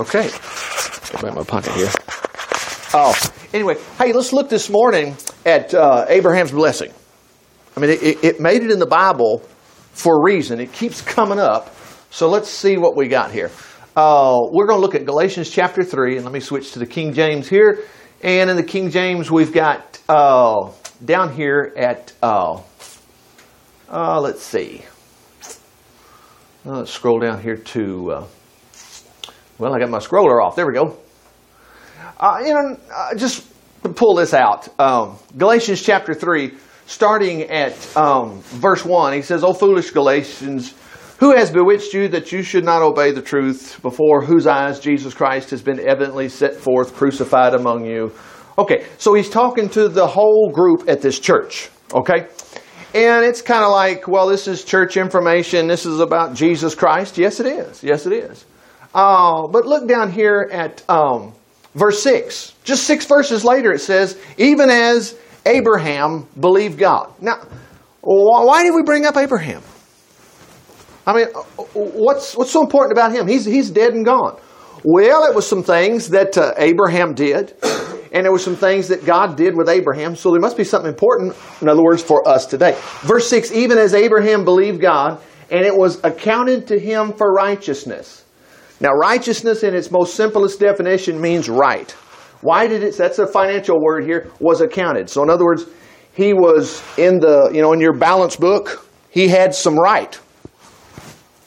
Okay. 0.00 0.24
Get 0.24 1.12
back 1.12 1.24
in 1.24 1.34
my 1.34 1.44
pocket 1.44 1.72
here. 1.74 1.90
Oh, 2.92 3.14
anyway, 3.52 3.76
hey, 3.98 4.12
let's 4.12 4.32
look 4.32 4.48
this 4.48 4.68
morning 4.68 5.16
at 5.46 5.72
uh, 5.72 6.06
Abraham's 6.08 6.50
blessing. 6.50 6.92
I 7.76 7.80
mean, 7.80 7.90
it, 7.90 8.24
it 8.24 8.40
made 8.40 8.62
it 8.62 8.70
in 8.70 8.78
the 8.78 8.86
Bible 8.86 9.38
for 9.92 10.16
a 10.18 10.22
reason. 10.22 10.60
It 10.60 10.72
keeps 10.72 11.00
coming 11.00 11.38
up. 11.38 11.74
So 12.10 12.28
let's 12.28 12.48
see 12.48 12.76
what 12.76 12.96
we 12.96 13.08
got 13.08 13.30
here. 13.30 13.50
Uh, 13.96 14.40
we're 14.50 14.66
going 14.66 14.78
to 14.78 14.82
look 14.82 14.96
at 14.96 15.04
Galatians 15.04 15.48
chapter 15.50 15.84
3, 15.84 16.16
and 16.16 16.24
let 16.24 16.32
me 16.32 16.40
switch 16.40 16.72
to 16.72 16.80
the 16.80 16.86
King 16.86 17.12
James 17.12 17.48
here. 17.48 17.84
And 18.22 18.50
in 18.50 18.56
the 18.56 18.64
King 18.64 18.90
James, 18.90 19.30
we've 19.30 19.52
got 19.52 20.00
uh, 20.08 20.70
down 21.04 21.32
here 21.34 21.72
at, 21.76 22.12
uh, 22.22 22.60
uh 23.88 24.20
let's 24.20 24.42
see. 24.42 24.84
Uh, 26.66 26.78
let's 26.78 26.90
scroll 26.90 27.20
down 27.20 27.40
here 27.40 27.56
to, 27.56 28.10
uh, 28.12 28.26
well, 29.58 29.74
I 29.74 29.78
got 29.78 29.90
my 29.90 29.98
scroller 29.98 30.44
off. 30.44 30.56
There 30.56 30.66
we 30.66 30.74
go. 30.74 30.96
you 32.44 32.54
know, 32.54 32.76
just 33.16 33.46
to 33.82 33.88
pull 33.90 34.14
this 34.14 34.34
out. 34.34 34.68
Um, 34.80 35.16
Galatians 35.36 35.82
chapter 35.82 36.14
3, 36.14 36.54
starting 36.86 37.42
at 37.42 37.96
um, 37.96 38.40
verse 38.42 38.84
1, 38.84 39.12
he 39.12 39.22
says, 39.22 39.44
O 39.44 39.52
foolish 39.52 39.90
Galatians, 39.90 40.74
who 41.18 41.36
has 41.36 41.50
bewitched 41.50 41.94
you 41.94 42.08
that 42.08 42.32
you 42.32 42.42
should 42.42 42.64
not 42.64 42.82
obey 42.82 43.12
the 43.12 43.22
truth, 43.22 43.80
before 43.82 44.24
whose 44.24 44.46
eyes 44.46 44.80
Jesus 44.80 45.14
Christ 45.14 45.50
has 45.50 45.62
been 45.62 45.78
evidently 45.80 46.28
set 46.28 46.54
forth, 46.54 46.94
crucified 46.94 47.54
among 47.54 47.84
you? 47.84 48.12
Okay, 48.58 48.86
so 48.98 49.14
he's 49.14 49.28
talking 49.30 49.68
to 49.70 49.88
the 49.88 50.06
whole 50.06 50.50
group 50.50 50.88
at 50.88 51.02
this 51.02 51.18
church, 51.18 51.70
okay? 51.92 52.28
And 52.94 53.24
it's 53.24 53.42
kind 53.42 53.64
of 53.64 53.70
like, 53.70 54.06
well, 54.06 54.28
this 54.28 54.46
is 54.46 54.64
church 54.64 54.96
information. 54.96 55.66
This 55.66 55.84
is 55.84 55.98
about 55.98 56.34
Jesus 56.34 56.74
Christ. 56.76 57.18
Yes, 57.18 57.40
it 57.40 57.46
is. 57.46 57.82
Yes, 57.82 58.06
it 58.06 58.12
is. 58.12 58.44
Uh, 58.94 59.48
but 59.48 59.66
look 59.66 59.88
down 59.88 60.12
here 60.12 60.48
at 60.52 60.88
um, 60.88 61.34
verse 61.74 62.02
6. 62.02 62.54
Just 62.62 62.84
six 62.84 63.04
verses 63.06 63.44
later, 63.44 63.72
it 63.72 63.80
says, 63.80 64.18
even 64.38 64.70
as 64.70 65.16
Abraham 65.44 66.28
believed 66.38 66.78
God. 66.78 67.12
Now, 67.20 67.42
why 68.00 68.62
did 68.62 68.74
we 68.74 68.82
bring 68.82 69.04
up 69.04 69.16
Abraham? 69.16 69.62
I 71.06 71.14
mean, 71.14 71.26
what's, 71.74 72.36
what's 72.36 72.50
so 72.50 72.62
important 72.62 72.92
about 72.92 73.12
him? 73.12 73.26
He's, 73.26 73.44
he's 73.44 73.68
dead 73.68 73.92
and 73.94 74.04
gone. 74.04 74.38
Well, 74.84 75.24
it 75.24 75.34
was 75.34 75.46
some 75.46 75.62
things 75.62 76.10
that 76.10 76.38
uh, 76.38 76.54
Abraham 76.56 77.14
did, 77.14 77.54
and 78.12 78.24
there 78.24 78.32
were 78.32 78.38
some 78.38 78.56
things 78.56 78.88
that 78.88 79.04
God 79.04 79.36
did 79.36 79.56
with 79.56 79.68
Abraham, 79.68 80.14
so 80.14 80.30
there 80.30 80.40
must 80.40 80.56
be 80.56 80.64
something 80.64 80.90
important, 80.90 81.34
in 81.60 81.68
other 81.68 81.82
words, 81.82 82.02
for 82.02 82.26
us 82.28 82.46
today. 82.46 82.78
Verse 83.00 83.28
6 83.28 83.52
Even 83.52 83.78
as 83.78 83.92
Abraham 83.94 84.44
believed 84.44 84.80
God, 84.80 85.20
and 85.50 85.64
it 85.66 85.76
was 85.76 86.02
accounted 86.04 86.66
to 86.68 86.78
him 86.78 87.12
for 87.12 87.32
righteousness. 87.32 88.23
Now, 88.80 88.90
righteousness 88.92 89.62
in 89.62 89.74
its 89.74 89.90
most 89.90 90.14
simplest 90.14 90.60
definition 90.60 91.20
means 91.20 91.48
right. 91.48 91.90
Why 92.40 92.66
did 92.66 92.82
it, 92.82 92.96
that's 92.96 93.18
a 93.18 93.26
financial 93.26 93.80
word 93.80 94.04
here, 94.04 94.30
was 94.40 94.60
accounted. 94.60 95.08
So, 95.08 95.22
in 95.22 95.30
other 95.30 95.44
words, 95.44 95.64
he 96.14 96.32
was 96.32 96.82
in 96.98 97.18
the, 97.18 97.50
you 97.52 97.62
know, 97.62 97.72
in 97.72 97.80
your 97.80 97.96
balance 97.96 98.36
book, 98.36 98.86
he 99.10 99.28
had 99.28 99.54
some 99.54 99.78
right. 99.78 100.18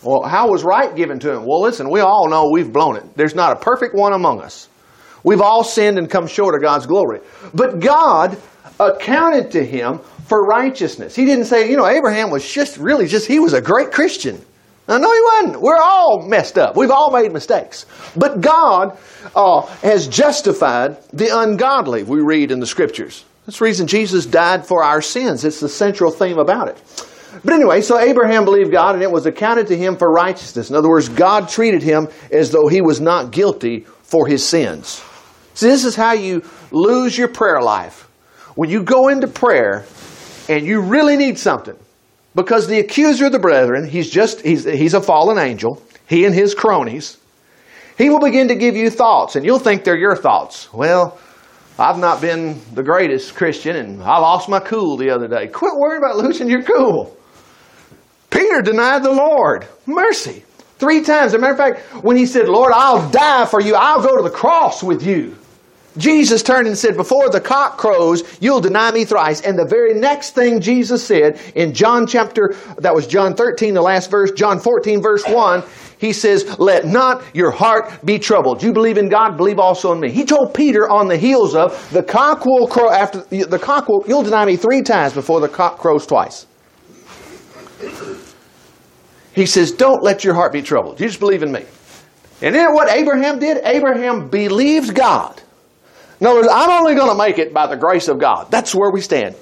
Well, 0.02 0.24
how 0.24 0.50
was 0.50 0.64
right 0.64 0.96
given 0.96 1.20
to 1.20 1.34
him? 1.34 1.46
Well, 1.46 1.62
listen, 1.62 1.90
we 1.90 2.00
all 2.00 2.30
know 2.30 2.50
we've 2.52 2.72
blown 2.72 2.96
it. 2.96 3.04
There's 3.16 3.36
not 3.36 3.52
a 3.52 3.56
perfect 3.60 3.94
one 3.94 4.14
among 4.14 4.42
us. 4.42 4.70
We've 5.24 5.42
all 5.42 5.64
sinned 5.64 5.98
and 5.98 6.10
come 6.10 6.28
short 6.28 6.56
of 6.56 6.62
God's 6.62 6.86
glory. 6.86 7.20
But 7.54 7.80
God 7.80 8.38
accounted 8.80 9.52
to 9.52 9.66
him 9.66 10.00
for 10.28 10.46
righteousness. 10.46 11.16
He 11.16 11.26
didn't 11.26 11.46
say, 11.46 11.70
you 11.70 11.78
know, 11.78 11.88
Abraham 11.88 12.30
was 12.30 12.50
just 12.50 12.78
really 12.78 13.08
just, 13.08 13.28
he 13.28 13.40
was 13.40 13.54
a 13.54 13.62
great 13.62 13.92
Christian. 13.92 14.42
No, 14.88 15.00
he 15.00 15.22
wasn't. 15.22 15.62
We're 15.62 15.82
all 15.82 16.26
messed 16.28 16.58
up. 16.58 16.78
We've 16.78 16.92
all 16.92 17.12
made 17.12 17.34
mistakes. 17.34 17.86
But 18.16 18.40
God 18.40 18.98
uh, 19.36 19.62
has 19.82 20.08
justified 20.08 20.98
the 21.12 21.38
ungodly, 21.38 22.04
we 22.04 22.22
read 22.22 22.52
in 22.52 22.60
the 22.60 22.68
scriptures. 22.68 23.26
That's 23.46 23.60
the 23.60 23.66
reason 23.66 23.88
Jesus 23.88 24.26
died 24.26 24.66
for 24.66 24.84
our 24.84 25.02
sins. 25.02 25.44
It's 25.44 25.60
the 25.60 25.70
central 25.70 26.12
theme 26.12 26.38
about 26.38 26.70
it. 26.70 26.82
But 27.44 27.54
anyway, 27.54 27.82
so 27.82 28.00
Abraham 28.00 28.46
believed 28.46 28.72
God 28.72 28.96
and 28.96 29.04
it 29.04 29.12
was 29.12 29.26
accounted 29.26 29.68
to 29.68 29.78
him 29.78 29.98
for 29.98 30.12
righteousness. 30.12 30.70
In 30.70 30.76
other 30.76 30.90
words, 30.90 31.10
God 31.10 31.50
treated 31.50 31.84
him 31.84 32.08
as 32.32 32.52
though 32.52 32.68
he 32.68 32.82
was 32.82 33.00
not 33.00 33.32
guilty 33.32 33.82
for 34.04 34.28
his 34.28 34.44
sins. 34.44 35.04
See, 35.54 35.68
this 35.68 35.86
is 35.86 35.96
how 35.96 36.14
you 36.14 36.44
lose 36.72 37.18
your 37.18 37.28
prayer 37.28 37.62
life. 37.62 38.10
When 38.56 38.70
you 38.70 38.84
go 38.84 39.10
into 39.10 39.28
prayer 39.28 39.86
and 40.50 40.66
you 40.66 40.82
really 40.82 41.16
need 41.16 41.38
something, 41.38 41.78
because 42.38 42.68
the 42.68 42.80
accuser 42.80 43.26
of 43.26 43.32
the 43.32 43.40
brethren, 43.40 43.90
he's 43.90 44.12
just, 44.12 44.42
he's, 44.42 44.64
he's 44.64 44.94
a 44.94 45.02
fallen 45.02 45.40
angel, 45.40 45.82
he 46.08 46.24
and 46.24 46.36
his 46.36 46.54
cronies, 46.54 47.18
he 47.98 48.12
will 48.12 48.20
begin 48.20 48.48
to 48.50 48.56
give 48.56 48.76
you 48.76 48.92
thoughts, 48.92 49.36
and 49.36 49.44
you'll 49.44 49.58
think 49.58 49.84
they're 49.84 49.98
your 49.98 50.16
thoughts. 50.16 50.72
Well, 50.72 51.18
I've 51.80 51.98
not 51.98 52.22
been 52.22 52.62
the 52.76 52.84
greatest 52.84 53.34
Christian, 53.34 53.76
and 53.76 54.04
I 54.04 54.20
lost 54.20 54.50
my 54.50 54.60
cool 54.60 54.98
the 54.98 55.10
other 55.10 55.28
day. 55.28 55.48
Quit 55.48 55.74
worrying 55.76 56.04
about 56.04 56.18
losing 56.18 56.48
your 56.48 56.62
cool. 56.62 57.18
Peter 58.30 58.62
denied 58.62 59.02
the 59.02 59.12
Lord. 59.12 59.68
Mercy. 59.88 60.44
Three 60.78 61.02
times. 61.02 61.28
As 61.28 61.36
a 61.36 61.40
matter 61.40 61.54
of 61.54 61.58
fact, 61.58 62.04
when 62.04 62.18
he 62.18 62.28
said, 62.28 62.48
Lord, 62.48 62.72
I'll 62.72 63.10
die 63.10 63.46
for 63.46 63.60
you, 63.60 63.74
I'll 63.74 64.02
go 64.02 64.16
to 64.16 64.22
the 64.22 64.30
cross 64.30 64.84
with 64.84 65.04
you. 65.04 65.37
Jesus 65.98 66.44
turned 66.44 66.68
and 66.68 66.78
said, 66.78 66.96
Before 66.96 67.30
the 67.30 67.42
cock 67.42 67.78
crows, 67.78 68.24
you'll 68.40 68.62
deny 68.62 68.92
me 68.92 69.06
thrice. 69.06 69.42
And 69.42 69.58
the 69.58 69.66
very 69.66 69.94
next 69.94 70.32
thing 70.32 70.60
Jesus 70.60 71.04
said 71.04 71.40
in 71.56 71.74
John 71.74 72.08
chapter, 72.08 72.56
that 72.78 72.94
was 72.94 73.08
John 73.08 73.36
13, 73.36 73.74
the 73.74 73.82
last 73.82 74.12
verse, 74.12 74.32
John 74.32 74.60
14, 74.60 75.02
verse 75.02 75.26
1, 75.28 75.64
he 75.98 76.14
says, 76.14 76.60
Let 76.60 76.86
not 76.86 77.24
your 77.34 77.52
heart 77.52 78.06
be 78.06 78.20
troubled. 78.20 78.62
You 78.62 78.74
believe 78.74 78.98
in 78.98 79.10
God, 79.10 79.38
believe 79.38 79.60
also 79.60 79.92
in 79.94 80.00
me. 80.00 80.12
He 80.12 80.26
told 80.26 80.54
Peter 80.54 80.90
on 80.90 81.08
the 81.08 81.18
heels 81.18 81.56
of, 81.56 81.90
The 81.92 82.04
cock 82.04 82.46
will 82.46 82.68
crow 82.68 82.90
after 82.90 83.22
the 83.22 83.60
cock 83.60 83.88
will, 83.88 84.04
you'll 84.08 84.24
deny 84.24 84.46
me 84.46 84.56
three 84.58 84.82
times 84.82 85.14
before 85.14 85.40
the 85.40 85.50
cock 85.50 85.78
crows 85.80 86.06
twice. 86.06 86.46
He 89.34 89.46
says, 89.46 89.72
Don't 89.72 90.04
let 90.04 90.24
your 90.24 90.34
heart 90.34 90.54
be 90.54 90.62
troubled. 90.62 91.00
You 91.00 91.08
just 91.08 91.20
believe 91.20 91.44
in 91.44 91.52
me. 91.52 91.66
And 92.42 92.54
then 92.54 92.74
what 92.74 92.92
Abraham 92.92 93.40
did? 93.40 93.60
Abraham 93.64 94.30
believed 94.30 94.94
God. 94.94 95.42
In 96.20 96.28
other 96.28 96.38
words, 96.38 96.50
I'm 96.52 96.70
only 96.70 96.96
going 96.96 97.12
to 97.12 97.18
make 97.18 97.38
it 97.38 97.54
by 97.54 97.68
the 97.68 97.78
grace 97.78 98.08
of 98.08 98.20
God. 98.20 98.50
That's 98.50 98.74
where 98.74 98.92
we 98.92 99.02
stand. 99.02 99.36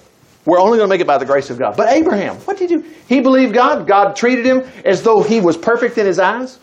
We're 0.46 0.60
only 0.60 0.78
going 0.78 0.90
to 0.90 0.94
make 0.94 1.02
it 1.02 1.08
by 1.08 1.18
the 1.18 1.26
grace 1.26 1.50
of 1.50 1.58
God. 1.58 1.76
But 1.76 1.90
Abraham, 1.90 2.36
what 2.38 2.58
did 2.58 2.70
he 2.70 2.78
do? 2.78 2.84
He 3.08 3.22
believed 3.22 3.54
God. 3.54 3.88
God 3.88 4.16
treated 4.16 4.46
him 4.46 4.64
as 4.84 5.02
though 5.02 5.24
he 5.24 5.40
was 5.40 5.58
perfect 5.58 5.98
in 5.98 6.06
his 6.06 6.20
eyes. 6.20 6.60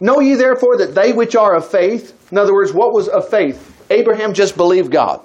Know 0.00 0.20
ye 0.20 0.34
therefore 0.34 0.76
that 0.78 0.94
they 0.94 1.12
which 1.12 1.34
are 1.34 1.54
of 1.56 1.68
faith, 1.68 2.30
in 2.30 2.38
other 2.38 2.52
words, 2.52 2.72
what 2.72 2.92
was 2.92 3.08
of 3.08 3.28
faith? 3.28 3.72
Abraham 3.90 4.34
just 4.34 4.56
believed 4.56 4.90
God. 4.90 5.20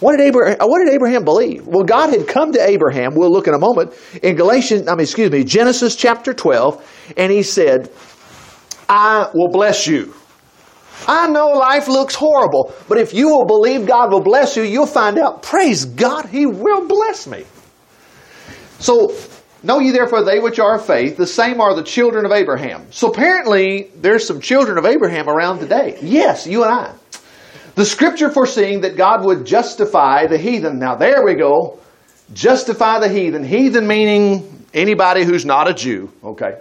What 0.00 0.16
did, 0.16 0.20
Abraham, 0.22 0.56
what 0.60 0.82
did 0.82 0.94
Abraham 0.94 1.24
believe? 1.24 1.66
Well, 1.66 1.84
God 1.84 2.10
had 2.10 2.26
come 2.26 2.52
to 2.52 2.66
Abraham, 2.66 3.14
we'll 3.14 3.30
look 3.30 3.48
in 3.48 3.54
a 3.54 3.58
moment, 3.58 3.92
in 4.22 4.34
Galatians, 4.34 4.88
I 4.88 4.92
mean, 4.92 5.00
excuse 5.00 5.30
me, 5.30 5.44
Genesis 5.44 5.94
chapter 5.94 6.32
12, 6.32 7.14
and 7.18 7.30
he 7.30 7.42
said, 7.42 7.90
I 8.88 9.28
will 9.34 9.50
bless 9.50 9.86
you. 9.86 10.14
I 11.06 11.28
know 11.28 11.48
life 11.48 11.88
looks 11.88 12.14
horrible, 12.14 12.74
but 12.88 12.98
if 12.98 13.14
you 13.14 13.28
will 13.28 13.46
believe 13.46 13.86
God 13.86 14.12
will 14.12 14.20
bless 14.20 14.56
you, 14.56 14.62
you'll 14.62 14.86
find 14.86 15.18
out, 15.18 15.42
praise 15.42 15.84
God, 15.84 16.26
He 16.26 16.46
will 16.46 16.86
bless 16.86 17.26
me. 17.26 17.44
So, 18.78 19.14
know 19.62 19.78
ye 19.78 19.90
therefore 19.90 20.24
they 20.24 20.40
which 20.40 20.58
are 20.58 20.76
of 20.76 20.84
faith, 20.84 21.16
the 21.16 21.26
same 21.26 21.60
are 21.60 21.74
the 21.74 21.82
children 21.82 22.24
of 22.24 22.32
Abraham. 22.32 22.86
So 22.90 23.10
apparently, 23.10 23.90
there's 23.96 24.26
some 24.26 24.40
children 24.40 24.78
of 24.78 24.86
Abraham 24.86 25.28
around 25.28 25.58
today. 25.58 25.98
Yes, 26.02 26.46
you 26.46 26.64
and 26.64 26.72
I. 26.72 26.94
The 27.74 27.84
scripture 27.84 28.30
foreseeing 28.30 28.80
that 28.82 28.96
God 28.96 29.24
would 29.24 29.44
justify 29.44 30.26
the 30.26 30.38
heathen. 30.38 30.78
Now, 30.78 30.96
there 30.96 31.24
we 31.24 31.34
go. 31.34 31.78
Justify 32.32 33.00
the 33.00 33.08
heathen. 33.08 33.44
Heathen 33.44 33.86
meaning 33.86 34.66
anybody 34.74 35.24
who's 35.24 35.44
not 35.44 35.68
a 35.68 35.74
Jew, 35.74 36.10
okay? 36.24 36.58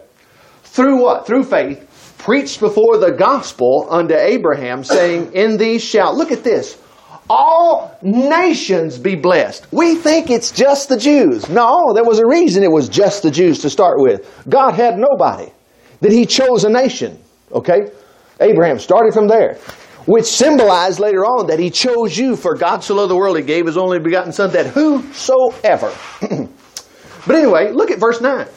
Through 0.64 1.02
what? 1.02 1.26
Through 1.26 1.46
faith 1.46 1.89
preached 2.19 2.60
before 2.60 2.98
the 2.98 3.12
gospel 3.12 3.88
unto 3.89 4.13
Abraham, 4.13 4.83
saying, 4.83 5.33
In 5.33 5.57
these 5.57 5.83
shall, 5.83 6.16
look 6.16 6.31
at 6.31 6.44
this, 6.44 6.77
all 7.30 7.98
nations 8.01 8.98
be 8.98 9.16
blessed. 9.16 9.68
We 9.71 9.95
think 9.95 10.30
it's 10.30 10.51
just 10.51 10.89
the 10.89 10.98
Jews. 10.98 11.50
No, 11.50 11.94
there 11.94 12.04
was 12.04 12.19
a 12.19 12.27
reason 12.27 12.63
it 12.63 12.71
was 12.71 12.89
just 12.89 13.24
the 13.24 13.31
Jews 13.31 13.60
to 13.60 13.69
start 13.69 14.00
with. 14.00 14.44
God 14.48 14.74
had 14.74 14.98
nobody. 14.98 15.51
That 16.01 16.12
He 16.12 16.25
chose 16.25 16.63
a 16.63 16.69
nation. 16.69 17.19
Okay? 17.51 17.92
Abraham 18.39 18.80
started 18.80 19.13
from 19.13 19.27
there. 19.27 19.56
Which 20.06 20.25
symbolized 20.25 21.00
later 21.00 21.25
on 21.25 21.48
that 21.48 21.60
He 21.60 21.69
chose 21.69 22.18
you, 22.18 22.36
for 22.36 22.56
God 22.56 22.83
so 22.83 22.95
loved 22.95 23.12
the 23.12 23.15
world 23.15 23.38
He 23.38 23.44
gave 23.44 23.65
His 23.65 23.77
only 23.77 24.00
begotten 24.00 24.31
Son, 24.31 24.51
that 24.51 24.68
whosoever. 24.68 25.94
but 27.27 27.36
anyway, 27.36 27.72
look 27.72 27.92
at 27.92 28.00
verse 28.00 28.22
9. 28.22 28.48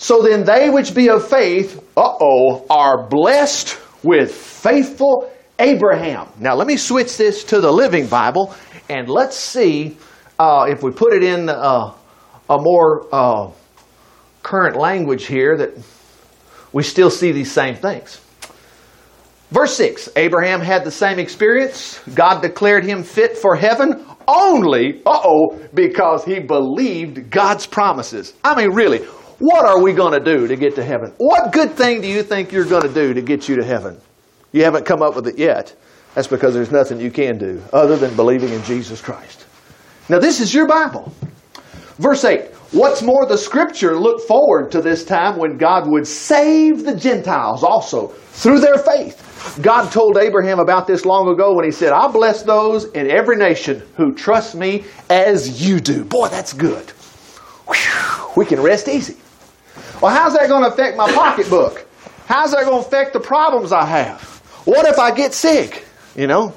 So 0.00 0.22
then 0.22 0.44
they 0.44 0.70
which 0.70 0.94
be 0.94 1.10
of 1.10 1.28
faith, 1.28 1.78
uh 1.94 2.14
oh, 2.22 2.64
are 2.70 3.06
blessed 3.06 3.78
with 4.02 4.34
faithful 4.34 5.30
Abraham. 5.58 6.26
Now 6.38 6.54
let 6.54 6.66
me 6.66 6.78
switch 6.78 7.18
this 7.18 7.44
to 7.44 7.60
the 7.60 7.70
Living 7.70 8.06
Bible 8.06 8.54
and 8.88 9.10
let's 9.10 9.36
see 9.36 9.98
uh, 10.38 10.64
if 10.70 10.82
we 10.82 10.90
put 10.90 11.12
it 11.12 11.22
in 11.22 11.50
uh, 11.50 11.92
a 12.48 12.58
more 12.58 13.08
uh, 13.12 13.50
current 14.42 14.76
language 14.76 15.26
here 15.26 15.58
that 15.58 15.78
we 16.72 16.82
still 16.82 17.10
see 17.10 17.30
these 17.30 17.52
same 17.52 17.74
things. 17.74 18.22
Verse 19.50 19.76
6 19.76 20.08
Abraham 20.16 20.62
had 20.62 20.82
the 20.82 20.90
same 20.90 21.18
experience. 21.18 22.00
God 22.14 22.40
declared 22.40 22.86
him 22.86 23.02
fit 23.02 23.36
for 23.36 23.54
heaven 23.54 24.06
only, 24.26 25.02
uh 25.04 25.20
oh, 25.24 25.60
because 25.74 26.24
he 26.24 26.38
believed 26.40 27.28
God's 27.28 27.66
promises. 27.66 28.32
I 28.42 28.54
mean, 28.54 28.72
really, 28.72 29.06
what 29.40 29.64
are 29.64 29.82
we 29.82 29.94
going 29.94 30.12
to 30.12 30.20
do 30.20 30.46
to 30.46 30.54
get 30.54 30.74
to 30.74 30.84
heaven? 30.84 31.14
What 31.16 31.50
good 31.50 31.72
thing 31.72 32.02
do 32.02 32.06
you 32.06 32.22
think 32.22 32.52
you're 32.52 32.66
going 32.66 32.82
to 32.82 32.92
do 32.92 33.14
to 33.14 33.22
get 33.22 33.48
you 33.48 33.56
to 33.56 33.64
heaven? 33.64 33.98
You 34.52 34.64
haven't 34.64 34.84
come 34.84 35.00
up 35.00 35.16
with 35.16 35.26
it 35.28 35.38
yet. 35.38 35.74
That's 36.14 36.28
because 36.28 36.52
there's 36.52 36.70
nothing 36.70 37.00
you 37.00 37.10
can 37.10 37.38
do 37.38 37.62
other 37.72 37.96
than 37.96 38.14
believing 38.16 38.50
in 38.50 38.62
Jesus 38.64 39.00
Christ. 39.00 39.46
Now, 40.10 40.18
this 40.18 40.40
is 40.40 40.52
your 40.52 40.66
Bible. 40.66 41.10
Verse 41.98 42.22
8 42.24 42.54
What's 42.72 43.00
more, 43.00 43.26
the 43.26 43.38
scripture 43.38 43.98
looked 43.98 44.28
forward 44.28 44.70
to 44.72 44.82
this 44.82 45.06
time 45.06 45.38
when 45.38 45.56
God 45.56 45.88
would 45.88 46.06
save 46.06 46.84
the 46.84 46.94
Gentiles 46.94 47.64
also 47.64 48.08
through 48.08 48.60
their 48.60 48.76
faith. 48.76 49.58
God 49.62 49.90
told 49.90 50.18
Abraham 50.18 50.58
about 50.58 50.86
this 50.86 51.06
long 51.06 51.28
ago 51.28 51.54
when 51.54 51.64
he 51.64 51.70
said, 51.70 51.92
I'll 51.92 52.12
bless 52.12 52.42
those 52.42 52.84
in 52.92 53.10
every 53.10 53.36
nation 53.36 53.82
who 53.96 54.14
trust 54.14 54.54
me 54.54 54.84
as 55.08 55.66
you 55.66 55.80
do. 55.80 56.04
Boy, 56.04 56.28
that's 56.28 56.52
good. 56.52 56.90
Whew, 57.66 58.32
we 58.36 58.44
can 58.44 58.60
rest 58.60 58.86
easy. 58.86 59.16
Well, 60.00 60.14
how's 60.14 60.32
that 60.32 60.48
going 60.48 60.62
to 60.62 60.68
affect 60.70 60.96
my 60.96 61.12
pocketbook? 61.12 61.86
How's 62.26 62.52
that 62.52 62.64
going 62.64 62.82
to 62.82 62.88
affect 62.88 63.12
the 63.12 63.20
problems 63.20 63.70
I 63.70 63.84
have? 63.84 64.22
What 64.64 64.86
if 64.86 64.98
I 64.98 65.10
get 65.10 65.34
sick? 65.34 65.84
You 66.16 66.26
know, 66.26 66.54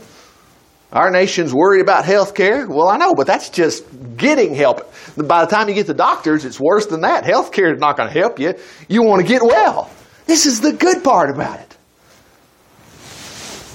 our 0.94 1.12
nation's 1.12 1.54
worried 1.54 1.82
about 1.82 2.06
health 2.06 2.36
care. 2.36 2.68
Well, 2.68 2.88
I 2.88 2.98
know, 2.98 3.14
but 3.16 3.28
that's 3.28 3.50
just 3.50 3.84
getting 4.16 4.56
help. 4.56 4.94
By 5.18 5.44
the 5.44 5.52
time 5.52 5.68
you 5.68 5.76
get 5.76 5.88
to 5.88 5.94
doctors, 5.94 6.46
it's 6.46 6.60
worse 6.60 6.86
than 6.86 7.02
that. 7.02 7.26
Health 7.26 7.52
care 7.52 7.74
is 7.74 7.80
not 7.80 7.98
going 7.98 8.08
to 8.08 8.18
help 8.18 8.40
you. 8.40 8.54
You 8.88 9.04
want 9.04 9.22
to 9.22 9.28
get 9.28 9.42
well. 9.42 9.90
This 10.26 10.46
is 10.46 10.62
the 10.62 10.72
good 10.72 11.04
part 11.04 11.30
about 11.30 11.60
it. 11.60 11.78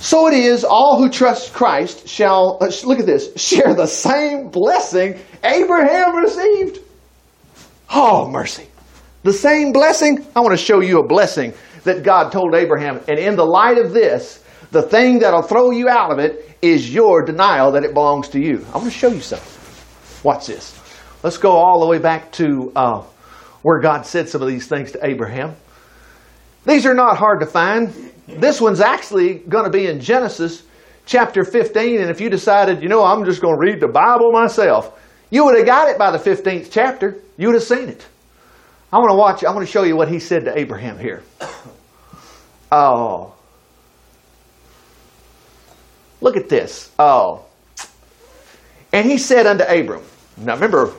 So 0.01 0.29
it 0.29 0.35
is, 0.35 0.65
all 0.65 0.97
who 0.97 1.11
trust 1.11 1.53
Christ 1.53 2.09
shall, 2.09 2.59
uh, 2.61 2.71
look 2.85 3.01
at 3.01 3.07
this, 3.07 3.37
share 3.37 3.75
the 3.75 3.87
same 3.87 4.49
blessing 4.49 5.19
Abraham 5.45 6.17
received. 6.17 6.79
Oh, 7.91 8.31
mercy. 8.31 8.68
The 9.29 9.35
same 9.35 9.73
blessing? 9.75 10.27
I 10.35 10.41
want 10.41 10.59
to 10.59 10.65
show 10.65 10.81
you 10.81 11.01
a 11.01 11.07
blessing 11.07 11.53
that 11.85 12.03
God 12.03 12.33
told 12.33 12.55
Abraham. 12.55 12.99
And 13.09 13.19
in 13.19 13.37
the 13.37 13.45
light 13.45 13.77
of 13.77 13.93
this, 13.93 14.43
the 14.71 14.81
thing 14.81 15.19
that'll 15.19 15.43
throw 15.43 15.71
you 15.71 15.87
out 15.87 16.11
of 16.11 16.19
it 16.19 16.57
is 16.63 16.95
your 16.95 17.23
denial 17.27 17.71
that 17.73 17.85
it 17.85 17.93
belongs 17.93 18.31
to 18.31 18.41
you. 18.41 18.65
I 18.73 18.79
want 18.79 18.91
to 18.91 18.99
show 18.99 19.09
you 19.09 19.21
something. 19.21 19.47
Watch 20.23 20.47
this. 20.47 20.81
Let's 21.23 21.37
go 21.37 21.51
all 21.51 21.81
the 21.81 21.87
way 21.87 21.99
back 21.99 22.33
to 22.41 22.73
uh, 22.75 23.03
where 23.61 23.81
God 23.81 24.07
said 24.07 24.31
some 24.31 24.41
of 24.41 24.49
these 24.49 24.67
things 24.67 24.93
to 24.93 25.07
Abraham. 25.07 25.57
These 26.65 26.87
are 26.87 26.95
not 26.95 27.19
hard 27.19 27.41
to 27.41 27.47
find. 27.47 27.93
This 28.29 28.63
one's 28.63 28.81
actually 28.81 29.41
going 29.41 29.65
to 29.65 29.71
be 29.71 29.89
in 29.89 30.01
Genesis 30.01 30.63
chapter 31.05 31.45
15. 31.45 32.01
And 32.01 32.09
if 32.09 32.19
you 32.19 32.31
decided, 32.31 32.83
you 32.83 32.89
know, 32.89 33.05
I'm 33.05 33.27
just 33.27 33.43
going 33.43 33.57
to 33.57 33.61
read 33.61 33.79
the 33.79 33.89
Bible 33.89 34.33
myself, 34.33 34.99
you 35.29 35.45
would 35.45 35.59
have 35.59 35.67
got 35.67 35.91
it 35.91 35.99
by 35.99 36.11
the 36.11 36.19
15th 36.19 36.69
chapter. 36.71 37.19
You 37.37 37.49
would 37.49 37.57
have 37.57 37.63
seen 37.63 37.91
it. 37.91 38.07
I 38.93 38.99
want 38.99 39.11
to 39.11 39.17
watch, 39.17 39.45
I 39.45 39.51
want 39.51 39.67
to 39.67 39.71
show 39.71 39.83
you 39.83 39.97
what 39.97 40.09
he 40.09 40.19
said 40.19 40.45
to 40.47 40.59
Abraham 40.59 40.99
here. 40.99 41.23
Oh. 42.71 43.35
Look 46.21 46.37
at 46.37 46.51
this. 46.51 46.93
Oh. 46.99 47.47
And 48.93 49.11
he 49.11 49.17
said 49.17 49.47
unto 49.47 49.65
Abram, 49.65 50.03
now 50.37 50.53
remember, 50.53 50.93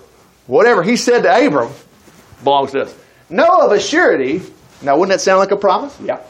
whatever 0.47 0.81
he 0.81 0.95
said 0.95 1.21
to 1.21 1.45
Abram 1.45 1.71
belongs 2.43 2.71
to 2.71 2.81
us. 2.81 2.95
Know 3.29 3.61
of 3.61 3.71
a 3.71 3.79
surety, 3.79 4.41
now 4.81 4.97
wouldn't 4.97 5.15
that 5.15 5.21
sound 5.21 5.37
like 5.37 5.51
a 5.51 5.57
promise? 5.57 5.95
Yeah. 6.01 6.21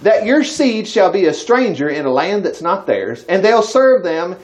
That 0.00 0.24
your 0.24 0.42
seed 0.42 0.88
shall 0.88 1.12
be 1.12 1.26
a 1.26 1.34
stranger 1.34 1.90
in 1.90 2.06
a 2.06 2.10
land 2.10 2.42
that's 2.42 2.62
not 2.62 2.86
theirs, 2.86 3.24
and 3.28 3.44
they'll 3.44 3.62
serve 3.62 4.04
them 4.04 4.36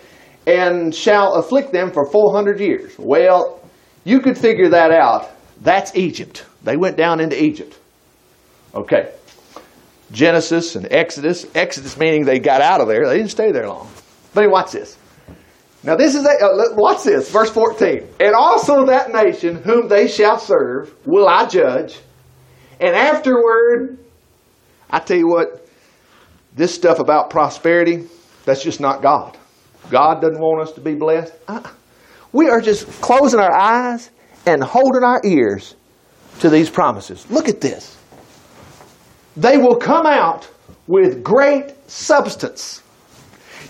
and 0.46 0.94
shall 0.94 1.36
afflict 1.36 1.72
them 1.72 1.90
for 1.90 2.04
400 2.10 2.60
years. 2.60 2.94
Well, 2.98 3.60
you 4.04 4.20
could 4.20 4.36
figure 4.36 4.68
that 4.68 4.90
out. 4.90 5.30
That's 5.62 5.94
Egypt. 5.94 6.44
They 6.64 6.76
went 6.76 6.96
down 6.96 7.20
into 7.20 7.40
Egypt. 7.40 7.78
Okay. 8.74 9.12
Genesis 10.10 10.76
and 10.76 10.92
Exodus. 10.92 11.46
Exodus 11.54 11.96
meaning 11.96 12.24
they 12.24 12.40
got 12.40 12.60
out 12.60 12.80
of 12.80 12.88
there. 12.88 13.06
They 13.06 13.18
didn't 13.18 13.30
stay 13.30 13.52
there 13.52 13.68
long. 13.68 13.88
But 14.34 14.50
watch 14.50 14.72
this. 14.72 14.98
Now 15.84 15.96
this 15.96 16.14
is, 16.14 16.24
a, 16.24 16.30
uh, 16.30 16.74
watch 16.74 17.04
this, 17.04 17.30
verse 17.30 17.50
14. 17.50 18.08
And 18.20 18.34
also 18.34 18.86
that 18.86 19.12
nation 19.12 19.56
whom 19.56 19.88
they 19.88 20.08
shall 20.08 20.38
serve 20.38 20.94
will 21.06 21.28
I 21.28 21.46
judge. 21.46 21.98
And 22.80 22.94
afterward, 22.94 23.98
I 24.90 24.98
tell 24.98 25.16
you 25.16 25.28
what, 25.28 25.66
this 26.54 26.74
stuff 26.74 26.98
about 26.98 27.30
prosperity, 27.30 28.06
that's 28.44 28.62
just 28.62 28.80
not 28.80 29.02
God. 29.02 29.38
God 29.90 30.20
doesn't 30.20 30.40
want 30.40 30.68
us 30.68 30.74
to 30.74 30.80
be 30.80 30.94
blessed. 30.94 31.32
Uh, 31.48 31.62
we 32.32 32.48
are 32.48 32.60
just 32.60 32.86
closing 33.00 33.40
our 33.40 33.52
eyes 33.52 34.10
and 34.46 34.62
holding 34.62 35.04
our 35.04 35.20
ears 35.24 35.76
to 36.40 36.50
these 36.50 36.70
promises. 36.70 37.28
Look 37.30 37.48
at 37.48 37.60
this. 37.60 37.96
They 39.36 39.56
will 39.58 39.76
come 39.76 40.06
out 40.06 40.48
with 40.86 41.22
great 41.22 41.74
substance. 41.90 42.82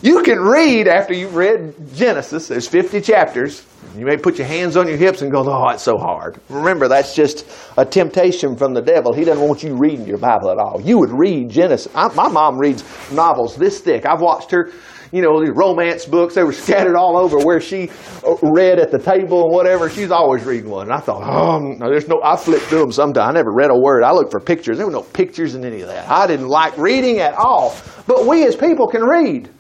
You 0.02 0.22
can 0.24 0.40
read 0.40 0.88
after 0.88 1.14
you've 1.14 1.36
read 1.36 1.74
Genesis, 1.94 2.48
there's 2.48 2.66
50 2.66 3.00
chapters. 3.00 3.64
You 3.96 4.04
may 4.04 4.16
put 4.16 4.36
your 4.36 4.48
hands 4.48 4.76
on 4.76 4.88
your 4.88 4.96
hips 4.96 5.22
and 5.22 5.30
go, 5.30 5.44
oh, 5.44 5.68
it's 5.68 5.82
so 5.84 5.96
hard. 5.96 6.40
Remember, 6.48 6.88
that's 6.88 7.14
just 7.14 7.46
a 7.76 7.84
temptation 7.84 8.56
from 8.56 8.74
the 8.74 8.82
devil. 8.82 9.12
He 9.12 9.24
doesn't 9.24 9.46
want 9.46 9.62
you 9.62 9.76
reading 9.76 10.04
your 10.06 10.18
Bible 10.18 10.50
at 10.50 10.58
all. 10.58 10.80
You 10.80 10.98
would 10.98 11.12
read 11.12 11.50
Genesis. 11.50 11.92
I, 11.94 12.12
my 12.14 12.26
mom 12.26 12.58
reads 12.58 12.82
novels 13.12 13.54
this 13.54 13.80
thick. 13.80 14.04
I've 14.04 14.20
watched 14.20 14.50
her 14.50 14.72
you 15.12 15.20
know, 15.20 15.38
these 15.40 15.54
romance 15.54 16.06
books. 16.06 16.34
They 16.34 16.42
were 16.42 16.52
scattered 16.52 16.96
all 16.96 17.16
over 17.16 17.38
where 17.38 17.60
she 17.60 17.90
uh, 18.26 18.34
read 18.42 18.78
at 18.78 18.90
the 18.90 18.98
table 18.98 19.44
and 19.44 19.52
whatever. 19.52 19.88
She's 19.90 20.10
always 20.10 20.42
reading 20.44 20.70
one. 20.70 20.86
And 20.86 20.92
I 20.92 21.00
thought, 21.00 21.22
oh, 21.22 21.58
no, 21.58 21.88
there's 21.88 22.08
no, 22.08 22.20
I 22.24 22.36
flipped 22.36 22.64
through 22.64 22.80
them 22.80 22.92
sometimes. 22.92 23.28
I 23.28 23.32
never 23.32 23.52
read 23.52 23.70
a 23.70 23.78
word. 23.78 24.02
I 24.02 24.12
looked 24.12 24.30
for 24.32 24.40
pictures. 24.40 24.78
There 24.78 24.86
were 24.86 24.92
no 24.92 25.02
pictures 25.02 25.54
in 25.54 25.64
any 25.64 25.82
of 25.82 25.88
that. 25.88 26.08
I 26.08 26.26
didn't 26.26 26.48
like 26.48 26.76
reading 26.78 27.18
at 27.18 27.34
all. 27.34 27.76
But 28.06 28.26
we 28.26 28.44
as 28.46 28.56
people 28.56 28.88
can 28.88 29.02
read. 29.02 29.50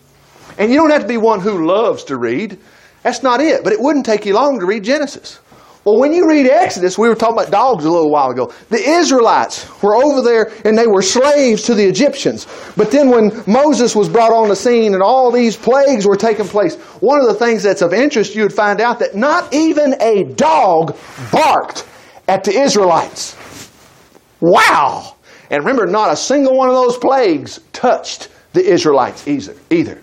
And 0.58 0.70
you 0.70 0.78
don't 0.78 0.90
have 0.90 1.02
to 1.02 1.08
be 1.08 1.18
one 1.18 1.40
who 1.40 1.66
loves 1.66 2.04
to 2.04 2.16
read. 2.16 2.58
That's 3.02 3.22
not 3.22 3.40
it. 3.40 3.62
But 3.62 3.74
it 3.74 3.80
wouldn't 3.80 4.06
take 4.06 4.24
you 4.24 4.34
long 4.34 4.58
to 4.58 4.66
read 4.66 4.84
Genesis. 4.84 5.38
Well, 5.84 5.98
when 5.98 6.12
you 6.12 6.28
read 6.28 6.46
Exodus, 6.46 6.96
we 6.96 7.08
were 7.08 7.16
talking 7.16 7.36
about 7.36 7.50
dogs 7.50 7.84
a 7.84 7.90
little 7.90 8.10
while 8.10 8.30
ago. 8.30 8.52
The 8.68 8.78
Israelites 8.78 9.68
were 9.82 9.96
over 9.96 10.22
there 10.22 10.52
and 10.64 10.78
they 10.78 10.86
were 10.86 11.02
slaves 11.02 11.64
to 11.64 11.74
the 11.74 11.84
Egyptians. 11.84 12.46
But 12.76 12.92
then 12.92 13.10
when 13.10 13.42
Moses 13.48 13.96
was 13.96 14.08
brought 14.08 14.32
on 14.32 14.48
the 14.48 14.54
scene 14.54 14.94
and 14.94 15.02
all 15.02 15.32
these 15.32 15.56
plagues 15.56 16.06
were 16.06 16.16
taking 16.16 16.44
place, 16.44 16.76
one 17.00 17.20
of 17.20 17.26
the 17.26 17.34
things 17.34 17.64
that's 17.64 17.82
of 17.82 17.92
interest, 17.92 18.36
you 18.36 18.42
would 18.42 18.52
find 18.52 18.80
out 18.80 19.00
that 19.00 19.16
not 19.16 19.52
even 19.52 20.00
a 20.00 20.22
dog 20.34 20.96
barked 21.32 21.84
at 22.28 22.44
the 22.44 22.52
Israelites. 22.52 23.36
Wow! 24.40 25.16
And 25.50 25.64
remember, 25.64 25.86
not 25.86 26.12
a 26.12 26.16
single 26.16 26.56
one 26.56 26.68
of 26.68 26.76
those 26.76 26.96
plagues 26.96 27.58
touched 27.72 28.28
the 28.52 28.64
Israelites 28.64 29.26
either. 29.26 29.56
either. 29.70 30.00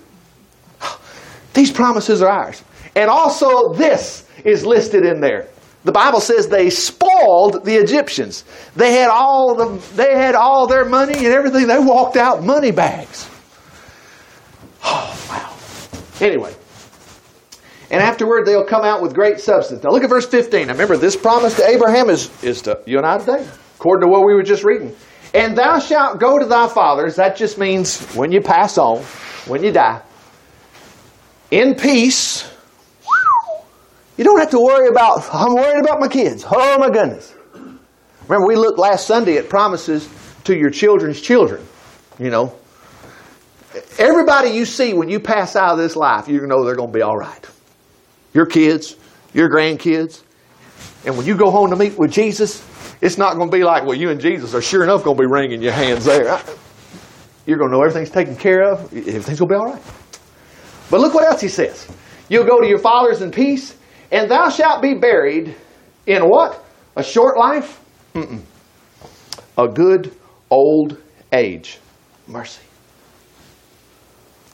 These 1.53 1.71
promises 1.71 2.21
are 2.21 2.29
ours. 2.29 2.63
And 2.97 3.09
also, 3.09 3.71
this 3.73 4.27
is 4.43 4.65
listed 4.65 5.05
in 5.05 5.21
there. 5.21 5.47
The 5.89 5.93
Bible 5.93 6.21
says 6.21 6.47
they 6.47 6.69
spoiled 6.69 7.65
the 7.65 7.73
Egyptians. 7.73 8.43
They 8.75 8.93
had 8.93 9.09
all 9.09 9.55
the 9.55 9.95
they 9.95 10.13
had 10.13 10.35
all 10.35 10.67
their 10.67 10.85
money 10.85 11.17
and 11.17 11.33
everything. 11.33 11.65
They 11.65 11.79
walked 11.79 12.15
out 12.15 12.43
money 12.43 12.69
bags. 12.69 13.27
Oh 14.83 15.25
wow. 15.31 15.51
Anyway. 16.23 16.53
And 17.89 18.03
afterward 18.03 18.45
they'll 18.45 18.67
come 18.67 18.83
out 18.83 19.01
with 19.01 19.15
great 19.15 19.39
substance. 19.39 19.83
Now 19.83 19.89
look 19.89 20.03
at 20.03 20.11
verse 20.11 20.27
15. 20.27 20.67
Now 20.67 20.73
remember 20.73 20.95
this 20.95 21.15
promise 21.15 21.55
to 21.55 21.67
Abraham 21.67 22.11
is, 22.11 22.29
is 22.43 22.61
to 22.61 22.79
you 22.85 22.99
and 22.99 23.07
I 23.07 23.17
today, 23.17 23.43
according 23.77 24.07
to 24.07 24.11
what 24.11 24.27
we 24.27 24.35
were 24.35 24.43
just 24.43 24.63
reading. 24.63 24.95
And 25.33 25.57
thou 25.57 25.79
shalt 25.79 26.19
go 26.19 26.37
to 26.37 26.45
thy 26.45 26.67
fathers. 26.67 27.15
That 27.15 27.35
just 27.35 27.57
means 27.57 27.99
when 28.13 28.31
you 28.31 28.41
pass 28.41 28.77
on, 28.77 28.99
when 29.47 29.63
you 29.63 29.71
die, 29.71 30.03
in 31.49 31.73
peace 31.73 32.47
you 34.19 34.25
don't 34.25 34.37
have 34.39 34.49
to 34.49 34.59
worry 34.59 34.89
about, 34.89 35.33
I'm 35.33 35.55
worried 35.55 35.79
about 35.81 36.01
my 36.01 36.09
kids. 36.09 36.43
Oh 36.45 36.77
my 36.77 36.89
goodness. 36.89 37.33
Remember, 38.27 38.45
we 38.45 38.57
looked 38.57 38.77
last 38.77 39.07
Sunday 39.07 39.37
at 39.37 39.47
promises 39.47 40.09
to 40.43 40.53
your 40.53 40.71
children's 40.71 41.21
children. 41.21 41.65
You 42.19 42.29
know, 42.29 42.53
everybody 43.97 44.49
you 44.49 44.65
see 44.65 44.93
when 44.93 45.07
you 45.07 45.21
pass 45.21 45.55
out 45.55 45.71
of 45.71 45.77
this 45.77 45.95
life, 45.95 46.27
you 46.27 46.45
know 46.47 46.65
they're 46.65 46.75
going 46.75 46.91
to 46.91 46.93
be 46.93 47.01
all 47.01 47.17
right. 47.17 47.49
Your 48.33 48.45
kids, 48.45 48.97
your 49.33 49.49
grandkids. 49.49 50.21
And 51.05 51.15
when 51.17 51.25
you 51.25 51.37
go 51.37 51.49
home 51.49 51.69
to 51.69 51.77
meet 51.77 51.97
with 51.97 52.11
Jesus, 52.11 52.61
it's 52.99 53.17
not 53.17 53.37
going 53.37 53.49
to 53.49 53.55
be 53.55 53.63
like, 53.63 53.85
well, 53.85 53.95
you 53.95 54.09
and 54.09 54.19
Jesus 54.19 54.53
are 54.53 54.61
sure 54.61 54.83
enough 54.83 55.05
going 55.05 55.15
to 55.15 55.23
be 55.23 55.27
wringing 55.27 55.61
your 55.61 55.71
hands 55.71 56.03
there. 56.03 56.41
You're 57.45 57.57
going 57.57 57.71
to 57.71 57.77
know 57.77 57.83
everything's 57.83 58.11
taken 58.11 58.35
care 58.35 58.63
of. 58.63 58.93
Everything's 58.93 59.39
going 59.39 59.47
to 59.47 59.47
be 59.47 59.55
all 59.55 59.71
right. 59.71 59.83
But 60.91 60.99
look 60.99 61.13
what 61.13 61.25
else 61.25 61.39
he 61.39 61.47
says. 61.47 61.87
You'll 62.27 62.45
go 62.45 62.59
to 62.59 62.67
your 62.67 62.79
fathers 62.79 63.21
in 63.21 63.31
peace, 63.31 63.77
and 64.11 64.29
thou 64.29 64.49
shalt 64.49 64.81
be 64.81 64.93
buried 64.93 65.55
in 66.05 66.23
what? 66.23 66.63
A 66.95 67.03
short 67.03 67.37
life? 67.37 67.79
Mm-mm. 68.15 68.41
A 69.57 69.67
good 69.67 70.13
old 70.49 70.97
age. 71.31 71.79
Mercy. 72.27 72.61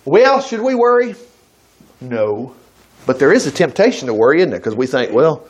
Well, 0.06 0.42
should 0.42 0.62
we 0.62 0.76
worry? 0.76 1.16
No. 2.02 2.56
But 3.06 3.20
there 3.20 3.32
is 3.32 3.48
a 3.48 3.52
temptation 3.52 4.08
to 4.08 4.14
worry, 4.14 4.42
isn't 4.42 4.54
it? 4.54 4.58
Because 4.58 4.76
we 4.76 4.88
think, 4.88 5.14
well, 5.14 5.48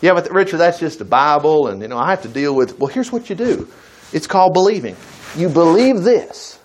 yeah, 0.00 0.14
but 0.14 0.30
Richard, 0.30 0.58
that's 0.58 0.78
just 0.78 0.98
the 0.98 1.04
Bible, 1.04 1.68
and 1.68 1.82
you 1.82 1.88
know, 1.88 1.98
I 1.98 2.10
have 2.10 2.22
to 2.22 2.28
deal 2.28 2.54
with. 2.54 2.78
Well, 2.78 2.88
here's 2.88 3.12
what 3.12 3.28
you 3.28 3.36
do. 3.36 3.68
It's 4.12 4.26
called 4.26 4.54
believing. 4.54 4.96
You 5.36 5.48
believe 5.48 6.02
this. 6.02 6.58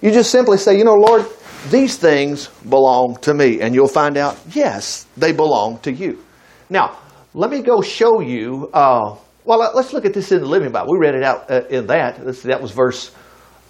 You 0.00 0.10
just 0.10 0.30
simply 0.30 0.58
say, 0.58 0.76
you 0.76 0.84
know, 0.84 0.94
Lord, 0.94 1.26
these 1.68 1.98
things 1.98 2.48
belong 2.68 3.16
to 3.22 3.34
me, 3.34 3.60
and 3.60 3.74
you'll 3.74 3.88
find 3.88 4.16
out, 4.16 4.38
yes, 4.52 5.06
they 5.16 5.32
belong 5.32 5.78
to 5.80 5.92
you. 5.92 6.24
Now, 6.70 6.98
let 7.34 7.50
me 7.50 7.60
go 7.60 7.82
show 7.82 8.20
you. 8.20 8.70
Uh, 8.72 9.16
well, 9.44 9.72
let's 9.74 9.92
look 9.92 10.04
at 10.04 10.14
this 10.14 10.32
in 10.32 10.40
the 10.40 10.46
Living 10.46 10.72
Bible. 10.72 10.92
We 10.92 10.98
read 10.98 11.14
it 11.14 11.22
out 11.22 11.50
uh, 11.50 11.66
in 11.68 11.86
that. 11.88 12.24
that 12.24 12.62
was 12.62 12.70
verse 12.70 13.12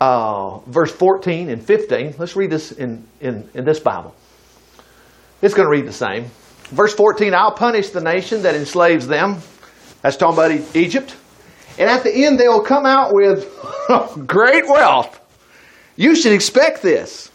uh, 0.01 0.59
verse 0.61 0.93
14 0.93 1.51
and 1.51 1.63
15. 1.63 2.15
Let's 2.19 2.35
read 2.35 2.51
this 2.51 2.73
in, 2.73 3.07
in, 3.21 3.49
in 3.55 3.65
this 3.65 3.81
Bible. 3.81 4.15
It's 5.43 5.55
going 5.55 5.67
to 5.67 5.71
read 5.71 5.87
the 5.87 5.93
same. 5.93 6.31
Verse 6.71 6.95
14 6.95 7.35
I'll 7.35 7.53
punish 7.53 7.91
the 7.91 8.01
nation 8.01 8.43
that 8.43 8.55
enslaves 8.55 9.07
them. 9.07 9.39
That's 10.03 10.17
talking 10.17 10.39
about 10.39 10.77
Egypt. 10.77 11.17
And 11.79 11.89
at 11.89 12.03
the 12.03 12.13
end, 12.13 12.39
they'll 12.39 12.63
come 12.63 12.87
out 12.87 13.13
with 13.13 13.49
great 14.27 14.67
wealth. 14.67 15.21
You 15.97 16.15
should 16.17 16.33
expect 16.33 16.83
this. 16.83 17.30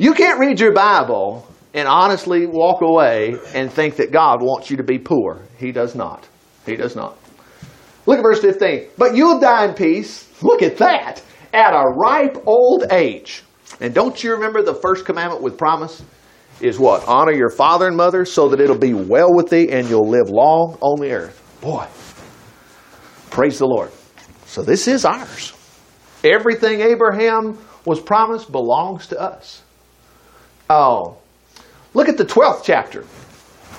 You 0.00 0.14
can't 0.14 0.40
read 0.40 0.58
your 0.58 0.72
Bible 0.72 1.46
and 1.74 1.86
honestly 1.86 2.46
walk 2.46 2.80
away 2.80 3.34
and 3.52 3.70
think 3.70 3.96
that 3.96 4.10
God 4.10 4.40
wants 4.40 4.70
you 4.70 4.78
to 4.78 4.82
be 4.82 4.98
poor. 4.98 5.42
He 5.58 5.72
does 5.72 5.94
not. 5.94 6.26
He 6.64 6.74
does 6.74 6.96
not. 6.96 7.18
Look 8.06 8.16
at 8.16 8.22
verse 8.22 8.40
15. 8.40 8.86
But 8.96 9.14
you'll 9.14 9.40
die 9.40 9.66
in 9.66 9.74
peace. 9.74 10.26
Look 10.42 10.62
at 10.62 10.78
that. 10.78 11.20
At 11.52 11.74
a 11.74 11.84
ripe 11.86 12.38
old 12.46 12.84
age. 12.90 13.42
And 13.82 13.92
don't 13.92 14.24
you 14.24 14.32
remember 14.32 14.62
the 14.62 14.72
first 14.72 15.04
commandment 15.04 15.42
with 15.42 15.58
promise? 15.58 16.02
Is 16.62 16.78
what? 16.78 17.06
Honor 17.06 17.34
your 17.34 17.50
father 17.50 17.86
and 17.86 17.94
mother 17.94 18.24
so 18.24 18.48
that 18.48 18.58
it'll 18.58 18.78
be 18.78 18.94
well 18.94 19.34
with 19.34 19.50
thee 19.50 19.68
and 19.68 19.86
you'll 19.86 20.08
live 20.08 20.30
long 20.30 20.78
on 20.80 20.98
the 20.98 21.12
earth. 21.12 21.58
Boy, 21.60 21.86
praise 23.28 23.58
the 23.58 23.66
Lord. 23.66 23.90
So 24.46 24.62
this 24.62 24.88
is 24.88 25.04
ours. 25.04 25.52
Everything 26.24 26.80
Abraham 26.80 27.58
was 27.84 28.00
promised 28.00 28.50
belongs 28.50 29.06
to 29.08 29.20
us. 29.20 29.62
Oh, 30.70 31.18
look 31.94 32.08
at 32.08 32.16
the 32.16 32.24
12th 32.24 32.62
chapter. 32.62 33.04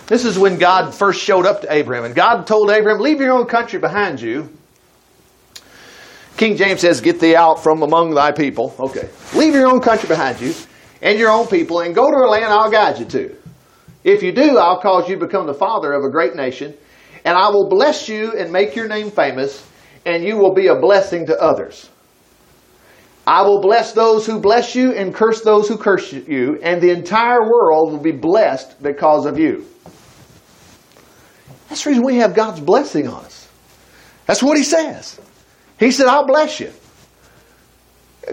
This 0.08 0.26
is 0.26 0.38
when 0.38 0.58
God 0.58 0.94
first 0.94 1.22
showed 1.22 1.46
up 1.46 1.62
to 1.62 1.74
Abraham. 1.74 2.04
And 2.04 2.14
God 2.14 2.46
told 2.46 2.70
Abraham, 2.70 3.02
Leave 3.02 3.22
your 3.22 3.32
own 3.32 3.46
country 3.46 3.80
behind 3.80 4.20
you. 4.20 4.50
King 6.36 6.58
James 6.58 6.82
says, 6.82 7.00
Get 7.00 7.22
thee 7.22 7.34
out 7.34 7.64
from 7.64 7.82
among 7.82 8.14
thy 8.14 8.34
people. 8.34 8.76
Okay. 8.78 9.08
Leave 9.34 9.54
your 9.54 9.68
own 9.68 9.80
country 9.80 10.10
behind 10.10 10.42
you 10.42 10.54
and 11.02 11.18
your 11.18 11.30
own 11.30 11.48
people 11.48 11.80
and 11.80 11.96
go 11.96 12.12
to 12.12 12.18
a 12.18 12.28
land 12.28 12.46
I'll 12.46 12.70
guide 12.70 13.00
you 13.00 13.06
to. 13.06 13.38
If 14.04 14.22
you 14.22 14.34
do, 14.34 14.58
I'll 14.58 14.82
cause 14.82 15.08
you 15.08 15.16
to 15.18 15.26
become 15.26 15.48
the 15.48 15.54
father 15.54 15.94
of 15.94 16.04
a 16.04 16.10
great 16.10 16.36
nation, 16.36 16.74
and 17.24 17.38
I 17.38 17.50
will 17.50 17.70
bless 17.70 18.10
you 18.10 18.34
and 18.34 18.52
make 18.52 18.76
your 18.76 18.88
name 18.88 19.12
famous, 19.12 19.66
and 20.06 20.24
you 20.24 20.38
will 20.38 20.56
be 20.56 20.68
a 20.68 20.76
blessing 20.76 21.28
to 21.28 21.40
others. 21.40 21.91
I 23.32 23.44
will 23.44 23.62
bless 23.62 23.94
those 23.94 24.26
who 24.26 24.42
bless 24.42 24.76
you 24.76 24.92
and 24.92 25.16
curse 25.16 25.40
those 25.40 25.70
who 25.70 25.78
curse 25.78 26.12
you, 26.12 26.60
and 26.62 26.82
the 26.82 26.90
entire 26.90 27.50
world 27.50 27.94
will 27.94 28.02
be 28.02 28.12
blessed 28.12 28.84
because 28.84 29.26
of 29.26 29.40
you. 29.40 29.66
That's 31.70 31.82
the 31.86 31.92
reason 31.92 32.04
we 32.04 32.18
have 32.18 32.36
God's 32.36 32.60
blessing 32.60 33.08
on 33.08 33.24
us. 33.24 33.48
That's 34.26 34.44
what 34.44 34.58
He 34.58 34.66
says. 34.66 35.18
He 35.80 35.92
said, 35.92 36.08
I'll 36.08 36.28
bless 36.28 36.60
you. 36.60 36.74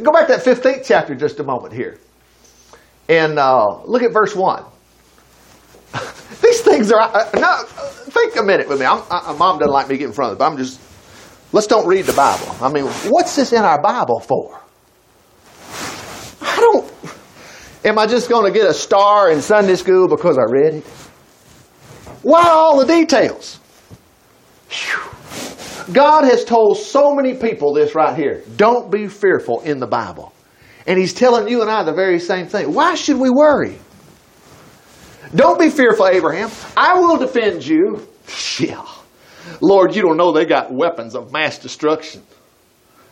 Go 0.02 0.10
back 0.10 0.26
to 0.26 0.36
that 0.36 0.44
15th 0.44 0.84
chapter 0.84 1.14
just 1.14 1.38
a 1.38 1.44
moment 1.44 1.74
here. 1.74 2.00
And 3.08 3.38
uh, 3.38 3.84
look 3.84 4.02
at 4.02 4.12
verse 4.12 4.34
1. 4.34 4.64
These 6.42 6.62
things 6.62 6.90
are. 6.90 6.98
Uh, 7.00 7.30
no, 7.36 7.62
think 8.10 8.34
a 8.34 8.42
minute 8.42 8.68
with 8.68 8.80
me. 8.80 8.86
I'm, 8.86 9.04
I, 9.12 9.32
Mom 9.38 9.60
doesn't 9.60 9.72
like 9.72 9.88
me 9.88 9.94
getting 9.94 10.08
in 10.08 10.12
front 10.12 10.32
of 10.32 10.38
it, 10.38 10.40
but 10.40 10.50
I'm 10.50 10.56
just. 10.56 10.80
Let's 11.52 11.68
don't 11.68 11.86
read 11.86 12.04
the 12.04 12.14
Bible. 12.14 12.56
I 12.60 12.68
mean, 12.72 12.86
what's 13.10 13.36
this 13.36 13.52
in 13.52 13.62
our 13.62 13.80
Bible 13.80 14.18
for? 14.18 14.60
I 16.58 16.60
don't. 16.60 16.92
Am 17.84 17.98
I 17.98 18.06
just 18.06 18.28
going 18.28 18.52
to 18.52 18.58
get 18.58 18.68
a 18.68 18.74
star 18.74 19.30
in 19.30 19.40
Sunday 19.40 19.76
school 19.76 20.08
because 20.08 20.36
I 20.36 20.42
read 20.50 20.74
it? 20.74 20.84
Why 22.22 22.42
all 22.42 22.76
the 22.78 22.84
details? 22.84 23.60
Whew. 24.70 25.92
God 25.92 26.24
has 26.24 26.44
told 26.44 26.76
so 26.76 27.14
many 27.14 27.34
people 27.34 27.72
this 27.72 27.94
right 27.94 28.16
here. 28.16 28.42
Don't 28.56 28.90
be 28.90 29.06
fearful 29.06 29.60
in 29.60 29.78
the 29.78 29.86
Bible. 29.86 30.32
And 30.86 30.98
He's 30.98 31.14
telling 31.14 31.48
you 31.48 31.62
and 31.62 31.70
I 31.70 31.84
the 31.84 31.92
very 31.94 32.18
same 32.18 32.48
thing. 32.48 32.74
Why 32.74 32.96
should 32.96 33.18
we 33.18 33.30
worry? 33.30 33.78
Don't 35.34 35.60
be 35.60 35.70
fearful, 35.70 36.08
Abraham. 36.08 36.50
I 36.76 36.98
will 36.98 37.16
defend 37.16 37.64
you. 37.64 38.06
Yeah. 38.58 38.84
Lord, 39.62 39.96
you 39.96 40.02
don't 40.02 40.18
know 40.18 40.32
they 40.32 40.44
got 40.44 40.70
weapons 40.70 41.14
of 41.14 41.32
mass 41.32 41.58
destruction. 41.58 42.22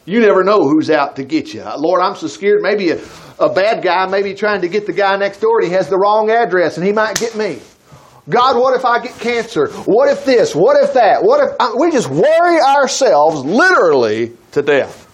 You 0.06 0.20
never 0.20 0.44
know 0.44 0.68
who's 0.68 0.88
out 0.88 1.16
to 1.16 1.24
get 1.24 1.52
you. 1.52 1.64
Lord, 1.76 2.00
I'm 2.00 2.14
so 2.14 2.28
scared. 2.28 2.62
Maybe 2.62 2.90
a, 2.90 3.00
a 3.40 3.52
bad 3.52 3.82
guy 3.82 4.06
may 4.06 4.22
be 4.22 4.34
trying 4.34 4.60
to 4.60 4.68
get 4.68 4.86
the 4.86 4.92
guy 4.92 5.16
next 5.16 5.40
door 5.40 5.60
he 5.60 5.70
has 5.70 5.88
the 5.88 5.98
wrong 5.98 6.30
address 6.30 6.78
and 6.78 6.86
he 6.86 6.92
might 6.92 7.18
get 7.18 7.36
me. 7.36 7.58
God, 8.28 8.56
what 8.56 8.76
if 8.76 8.84
I 8.84 9.00
get 9.00 9.18
cancer? 9.18 9.68
What 9.84 10.08
if 10.08 10.24
this? 10.24 10.54
What 10.54 10.82
if 10.82 10.94
that? 10.94 11.22
What 11.22 11.42
if 11.42 11.56
I, 11.60 11.74
we 11.78 11.90
just 11.90 12.08
worry 12.08 12.60
ourselves 12.60 13.44
literally 13.44 14.36
to 14.52 14.62
death? 14.62 15.04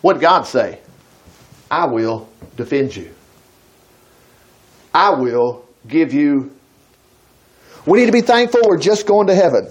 What 0.00 0.20
God 0.20 0.42
say? 0.42 0.80
I 1.70 1.86
will 1.86 2.28
defend 2.56 2.96
you. 2.96 3.10
I 4.94 5.10
will 5.10 5.66
give 5.86 6.14
you. 6.14 6.52
We 7.86 8.00
need 8.00 8.06
to 8.06 8.12
be 8.12 8.20
thankful 8.20 8.60
we're 8.66 8.78
just 8.78 9.06
going 9.06 9.26
to 9.26 9.34
heaven. 9.34 9.68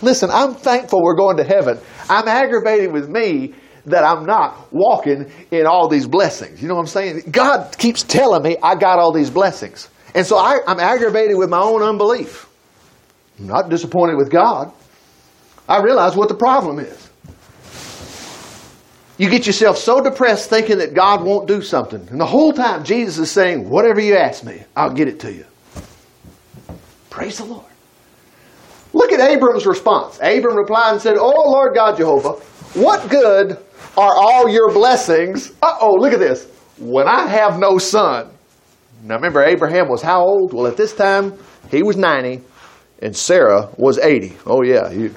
Listen, 0.00 0.30
I'm 0.30 0.54
thankful 0.54 1.02
we're 1.02 1.16
going 1.16 1.36
to 1.38 1.44
heaven. 1.44 1.78
I'm 2.08 2.28
aggravated 2.28 2.92
with 2.92 3.08
me 3.08 3.54
that 3.86 4.04
I'm 4.04 4.24
not 4.24 4.72
walking 4.72 5.30
in 5.50 5.66
all 5.66 5.88
these 5.88 6.06
blessings. 6.06 6.62
You 6.62 6.68
know 6.68 6.74
what 6.74 6.82
I'm 6.82 6.86
saying? 6.86 7.22
God 7.30 7.76
keeps 7.78 8.02
telling 8.02 8.42
me 8.42 8.56
I 8.62 8.74
got 8.74 8.98
all 8.98 9.12
these 9.12 9.30
blessings. 9.30 9.88
And 10.14 10.26
so 10.26 10.36
I, 10.36 10.60
am 10.66 10.80
aggravated 10.80 11.36
with 11.36 11.50
my 11.50 11.60
own 11.60 11.82
unbelief. 11.82 12.48
I'm 13.38 13.46
not 13.46 13.68
disappointed 13.68 14.16
with 14.16 14.30
God. 14.30 14.72
I 15.68 15.82
realize 15.82 16.16
what 16.16 16.28
the 16.28 16.34
problem 16.34 16.78
is. 16.78 17.08
You 19.18 19.28
get 19.28 19.46
yourself 19.46 19.76
so 19.78 20.00
depressed 20.00 20.48
thinking 20.48 20.78
that 20.78 20.94
God 20.94 21.24
won't 21.24 21.48
do 21.48 21.60
something. 21.60 22.06
And 22.08 22.20
the 22.20 22.26
whole 22.26 22.52
time 22.52 22.84
Jesus 22.84 23.18
is 23.18 23.30
saying, 23.30 23.68
Whatever 23.68 24.00
you 24.00 24.16
ask 24.16 24.44
me, 24.44 24.62
I'll 24.76 24.92
get 24.92 25.08
it 25.08 25.18
to 25.20 25.32
you. 25.32 25.44
Praise 27.10 27.38
the 27.38 27.44
Lord. 27.44 27.67
Look 28.98 29.12
at 29.12 29.20
Abram's 29.20 29.64
response. 29.64 30.18
Abram 30.20 30.56
replied 30.56 30.94
and 30.94 31.00
said, 31.00 31.16
Oh 31.18 31.50
Lord 31.52 31.72
God 31.72 31.96
Jehovah, 31.96 32.32
what 32.74 33.08
good 33.08 33.56
are 33.96 34.16
all 34.16 34.48
your 34.48 34.72
blessings? 34.72 35.52
Uh 35.62 35.78
oh, 35.80 35.94
look 35.94 36.12
at 36.12 36.18
this. 36.18 36.50
When 36.78 37.06
I 37.06 37.28
have 37.28 37.60
no 37.60 37.78
son. 37.78 38.28
Now 39.04 39.14
remember, 39.14 39.44
Abraham 39.44 39.88
was 39.88 40.02
how 40.02 40.20
old? 40.22 40.52
Well, 40.52 40.66
at 40.66 40.76
this 40.76 40.96
time, 40.96 41.34
he 41.70 41.84
was 41.84 41.96
90 41.96 42.42
and 43.00 43.16
Sarah 43.16 43.68
was 43.76 43.98
80. 43.98 44.36
Oh, 44.44 44.64
yeah. 44.64 44.90
You... 44.90 45.10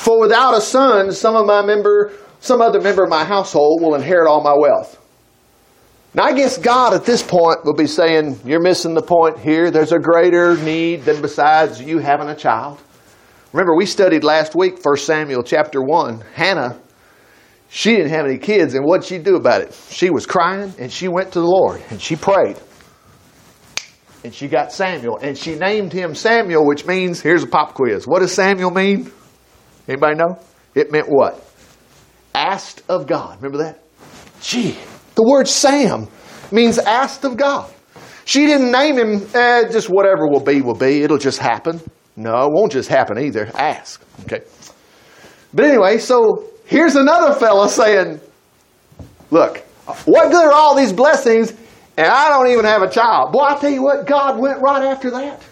For 0.00 0.18
without 0.18 0.56
a 0.56 0.60
son, 0.62 1.12
some 1.12 1.36
of 1.36 1.44
my 1.44 1.60
member, 1.62 2.12
some 2.40 2.62
other 2.62 2.80
member 2.80 3.04
of 3.04 3.10
my 3.10 3.24
household 3.24 3.82
will 3.82 3.94
inherit 3.94 4.26
all 4.26 4.42
my 4.42 4.54
wealth. 4.56 4.96
Now, 6.12 6.24
I 6.24 6.32
guess 6.32 6.58
God 6.58 6.92
at 6.92 7.04
this 7.04 7.22
point 7.22 7.64
will 7.64 7.74
be 7.74 7.86
saying, 7.86 8.40
You're 8.44 8.60
missing 8.60 8.94
the 8.94 9.02
point 9.02 9.38
here. 9.38 9.70
There's 9.70 9.92
a 9.92 9.98
greater 9.98 10.56
need 10.56 11.04
than 11.04 11.22
besides 11.22 11.80
you 11.80 11.98
having 11.98 12.28
a 12.28 12.34
child. 12.34 12.80
Remember, 13.52 13.76
we 13.76 13.86
studied 13.86 14.24
last 14.24 14.54
week, 14.54 14.78
1 14.82 14.96
Samuel 14.96 15.42
chapter 15.42 15.82
1. 15.82 16.22
Hannah 16.34 16.80
she 17.72 17.94
didn't 17.94 18.10
have 18.10 18.26
any 18.26 18.36
kids, 18.36 18.74
and 18.74 18.84
what'd 18.84 19.06
she 19.06 19.18
do 19.18 19.36
about 19.36 19.62
it? 19.62 19.72
She 19.90 20.10
was 20.10 20.26
crying, 20.26 20.74
and 20.78 20.92
she 20.92 21.06
went 21.06 21.32
to 21.32 21.40
the 21.40 21.46
Lord, 21.46 21.80
and 21.90 22.02
she 22.02 22.16
prayed. 22.16 22.56
And 24.24 24.34
she 24.34 24.48
got 24.48 24.72
Samuel, 24.72 25.18
and 25.22 25.38
she 25.38 25.54
named 25.54 25.92
him 25.92 26.16
Samuel, 26.16 26.66
which 26.66 26.84
means, 26.84 27.20
here's 27.20 27.44
a 27.44 27.46
pop 27.46 27.74
quiz. 27.74 28.08
What 28.08 28.18
does 28.18 28.34
Samuel 28.34 28.72
mean? 28.72 29.12
Anybody 29.86 30.16
know? 30.16 30.40
It 30.74 30.90
meant 30.90 31.06
what? 31.08 31.48
Asked 32.34 32.82
of 32.88 33.06
God. 33.06 33.36
Remember 33.40 33.58
that? 33.58 33.84
Gee, 34.40 34.76
the 35.14 35.22
word 35.22 35.48
Sam 35.48 36.08
means 36.50 36.78
asked 36.78 37.24
of 37.24 37.36
God. 37.36 37.70
She 38.24 38.46
didn't 38.46 38.70
name 38.70 38.98
him, 38.98 39.26
eh, 39.34 39.68
just 39.70 39.88
whatever 39.88 40.28
will 40.28 40.44
be, 40.44 40.60
will 40.60 40.74
be. 40.74 41.02
It'll 41.02 41.18
just 41.18 41.38
happen. 41.38 41.80
No, 42.16 42.46
it 42.46 42.52
won't 42.52 42.72
just 42.72 42.88
happen 42.88 43.18
either. 43.18 43.50
Ask. 43.54 44.04
Okay. 44.24 44.42
But 45.52 45.64
anyway, 45.64 45.98
so 45.98 46.50
Here's 46.70 46.94
another 46.94 47.34
fella 47.34 47.68
saying, 47.68 48.20
Look, 49.32 49.58
what 50.04 50.30
good 50.30 50.44
are 50.46 50.52
all 50.52 50.76
these 50.76 50.92
blessings 50.92 51.50
and 51.96 52.06
I 52.06 52.28
don't 52.28 52.46
even 52.46 52.64
have 52.64 52.82
a 52.82 52.88
child? 52.88 53.32
Boy, 53.32 53.42
I 53.42 53.58
tell 53.58 53.70
you 53.70 53.82
what, 53.82 54.06
God 54.06 54.38
went 54.38 54.62
right 54.62 54.84
after 54.84 55.10
that. 55.10 55.42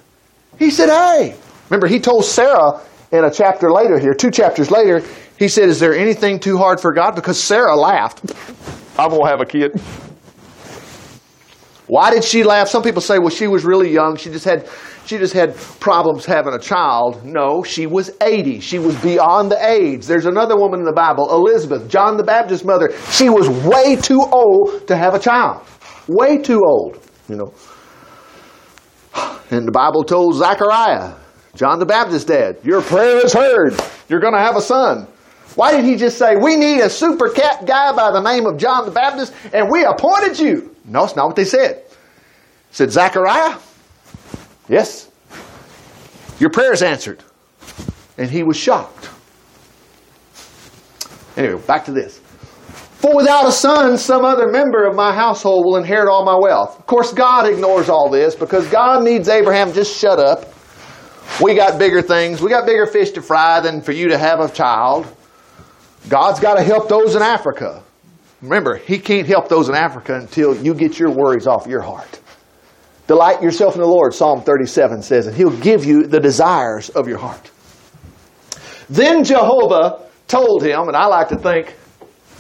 He 0.60 0.70
said, 0.70 0.88
Hey, 0.88 1.34
remember, 1.68 1.88
he 1.88 1.98
told 1.98 2.24
Sarah 2.24 2.80
in 3.10 3.24
a 3.24 3.32
chapter 3.32 3.72
later 3.72 3.98
here, 3.98 4.14
two 4.14 4.30
chapters 4.30 4.70
later, 4.70 5.02
He 5.40 5.48
said, 5.48 5.68
Is 5.68 5.80
there 5.80 5.92
anything 5.92 6.38
too 6.38 6.56
hard 6.56 6.78
for 6.80 6.92
God? 6.92 7.16
Because 7.16 7.42
Sarah 7.42 7.74
laughed. 7.74 8.24
I'm 8.98 9.10
going 9.10 9.22
to 9.22 9.28
have 9.28 9.40
a 9.40 9.46
kid. 9.46 9.80
Why 11.86 12.10
did 12.10 12.24
she 12.24 12.42
laugh? 12.42 12.68
Some 12.68 12.82
people 12.82 13.00
say, 13.00 13.18
well, 13.18 13.30
she 13.30 13.46
was 13.46 13.64
really 13.64 13.90
young. 13.90 14.16
She 14.16 14.30
just 14.30 14.44
had 14.44 14.68
she 15.08 15.16
just 15.16 15.32
had 15.32 15.56
problems 15.80 16.26
having 16.26 16.52
a 16.52 16.58
child. 16.58 17.24
No, 17.24 17.62
she 17.62 17.86
was 17.86 18.10
80. 18.20 18.60
She 18.60 18.78
was 18.78 18.94
beyond 19.00 19.50
the 19.50 19.66
age. 19.66 20.04
There's 20.04 20.26
another 20.26 20.54
woman 20.54 20.80
in 20.80 20.84
the 20.84 20.92
Bible, 20.92 21.32
Elizabeth, 21.32 21.88
John 21.88 22.18
the 22.18 22.22
Baptist's 22.24 22.66
mother. 22.66 22.92
She 23.10 23.30
was 23.30 23.48
way 23.48 23.96
too 23.96 24.20
old 24.20 24.86
to 24.86 24.94
have 24.94 25.14
a 25.14 25.18
child. 25.18 25.66
Way 26.08 26.36
too 26.36 26.60
old, 26.62 27.00
you 27.26 27.36
know. 27.36 27.54
And 29.50 29.66
the 29.66 29.72
Bible 29.72 30.04
told 30.04 30.34
Zechariah, 30.34 31.14
John 31.54 31.78
the 31.78 31.86
Baptist's 31.86 32.26
dad, 32.26 32.58
your 32.62 32.82
prayer 32.82 33.24
is 33.24 33.32
heard. 33.32 33.80
You're 34.10 34.20
going 34.20 34.34
to 34.34 34.40
have 34.40 34.56
a 34.56 34.60
son. 34.60 35.08
Why 35.54 35.72
did 35.72 35.84
he 35.84 35.96
just 35.96 36.18
say, 36.18 36.36
we 36.36 36.56
need 36.56 36.80
a 36.80 36.90
super 36.90 37.28
cat 37.30 37.66
guy 37.66 37.92
by 37.92 38.12
the 38.12 38.20
name 38.20 38.46
of 38.46 38.58
John 38.58 38.84
the 38.84 38.90
Baptist 38.90 39.32
and 39.52 39.70
we 39.70 39.84
appointed 39.84 40.38
you? 40.38 40.74
No, 40.84 41.04
it's 41.04 41.16
not 41.16 41.26
what 41.26 41.36
they 41.36 41.44
said. 41.44 41.82
said, 42.70 42.90
Zechariah, 42.90 43.58
yes, 44.68 45.10
your 46.38 46.50
prayer 46.50 46.72
is 46.72 46.82
answered. 46.82 47.22
And 48.16 48.30
he 48.30 48.42
was 48.42 48.56
shocked. 48.56 49.10
Anyway, 51.36 51.60
back 51.66 51.84
to 51.84 51.92
this. 51.92 52.20
For 52.98 53.14
without 53.14 53.46
a 53.46 53.52
son, 53.52 53.96
some 53.96 54.24
other 54.24 54.48
member 54.48 54.84
of 54.84 54.96
my 54.96 55.14
household 55.14 55.64
will 55.64 55.76
inherit 55.76 56.08
all 56.08 56.24
my 56.24 56.36
wealth. 56.36 56.76
Of 56.80 56.86
course, 56.86 57.12
God 57.12 57.48
ignores 57.48 57.88
all 57.88 58.10
this 58.10 58.34
because 58.34 58.66
God 58.68 59.04
needs 59.04 59.28
Abraham 59.28 59.72
just 59.72 59.96
shut 59.96 60.18
up. 60.18 60.52
We 61.40 61.54
got 61.54 61.78
bigger 61.78 62.02
things. 62.02 62.40
We 62.40 62.50
got 62.50 62.66
bigger 62.66 62.86
fish 62.86 63.12
to 63.12 63.22
fry 63.22 63.60
than 63.60 63.82
for 63.82 63.92
you 63.92 64.08
to 64.08 64.18
have 64.18 64.40
a 64.40 64.48
child. 64.48 65.06
God's 66.08 66.40
got 66.40 66.54
to 66.54 66.62
help 66.62 66.88
those 66.88 67.14
in 67.14 67.22
Africa. 67.22 67.82
Remember, 68.42 68.76
He 68.76 68.98
can't 68.98 69.26
help 69.26 69.48
those 69.48 69.68
in 69.68 69.74
Africa 69.74 70.14
until 70.14 70.56
you 70.56 70.74
get 70.74 70.98
your 70.98 71.10
worries 71.10 71.46
off 71.46 71.66
your 71.66 71.82
heart. 71.82 72.20
Delight 73.06 73.42
yourself 73.42 73.74
in 73.74 73.80
the 73.80 73.86
Lord, 73.86 74.14
Psalm 74.14 74.42
37 74.42 75.02
says, 75.02 75.26
and 75.26 75.36
He'll 75.36 75.56
give 75.58 75.84
you 75.84 76.06
the 76.06 76.20
desires 76.20 76.90
of 76.90 77.08
your 77.08 77.18
heart. 77.18 77.50
Then 78.90 79.24
Jehovah 79.24 80.04
told 80.28 80.62
him, 80.62 80.88
and 80.88 80.96
I 80.96 81.06
like 81.06 81.28
to 81.28 81.36
think 81.36 81.74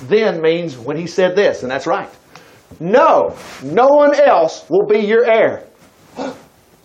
then 0.02 0.40
means 0.40 0.76
when 0.76 0.96
he 0.96 1.06
said 1.06 1.34
this, 1.34 1.62
and 1.62 1.70
that's 1.70 1.86
right. 1.86 2.08
No, 2.80 3.36
no 3.62 3.88
one 3.88 4.14
else 4.14 4.64
will 4.68 4.86
be 4.86 5.00
your 5.00 5.24
heir. 5.24 5.66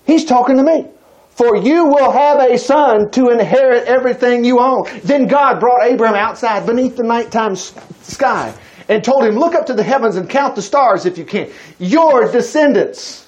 He's 0.06 0.26
talking 0.26 0.58
to 0.58 0.64
me. 0.64 0.88
For 1.36 1.58
you 1.58 1.86
will 1.86 2.12
have 2.12 2.40
a 2.40 2.58
son 2.58 3.10
to 3.12 3.30
inherit 3.30 3.86
everything 3.86 4.44
you 4.44 4.60
own. 4.60 4.84
Then 5.04 5.26
God 5.26 5.60
brought 5.60 5.84
Abraham 5.84 6.16
outside 6.16 6.66
beneath 6.66 6.96
the 6.96 7.04
nighttime 7.04 7.56
sky 7.56 8.54
and 8.88 9.04
told 9.04 9.24
him, 9.24 9.36
Look 9.36 9.56
up 9.56 9.66
to 9.68 9.74
the 9.74 9.84
heavens 9.84 10.16
and 10.16 10.30
count 10.30 10.56
the 10.56 10.62
stars 10.62 11.06
if 11.06 11.18
you 11.18 11.26
can. 11.26 11.50
Your 11.80 12.32
descendants 12.32 13.28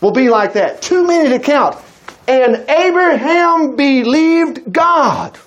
will 0.00 0.12
be 0.12 0.30
like 0.30 0.54
that. 0.54 0.80
Too 0.80 1.06
many 1.06 1.28
to 1.30 1.38
count. 1.38 1.76
And 2.26 2.64
Abraham 2.68 3.76
believed 3.76 4.72
God. 4.72 5.38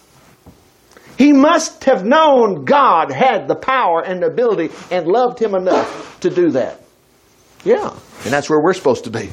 He 1.17 1.31
must 1.31 1.85
have 1.85 2.05
known 2.05 2.65
God 2.65 3.11
had 3.11 3.47
the 3.47 3.55
power 3.55 4.03
and 4.03 4.21
the 4.21 4.27
ability 4.27 4.69
and 4.91 5.07
loved 5.07 5.39
him 5.39 5.55
enough 5.55 6.19
to 6.19 6.29
do 6.29 6.51
that. 6.51 6.81
Yeah. 7.63 7.97
And 8.23 8.33
that's 8.33 8.49
where 8.49 8.59
we're 8.61 8.73
supposed 8.73 9.05
to 9.05 9.09
be. 9.09 9.31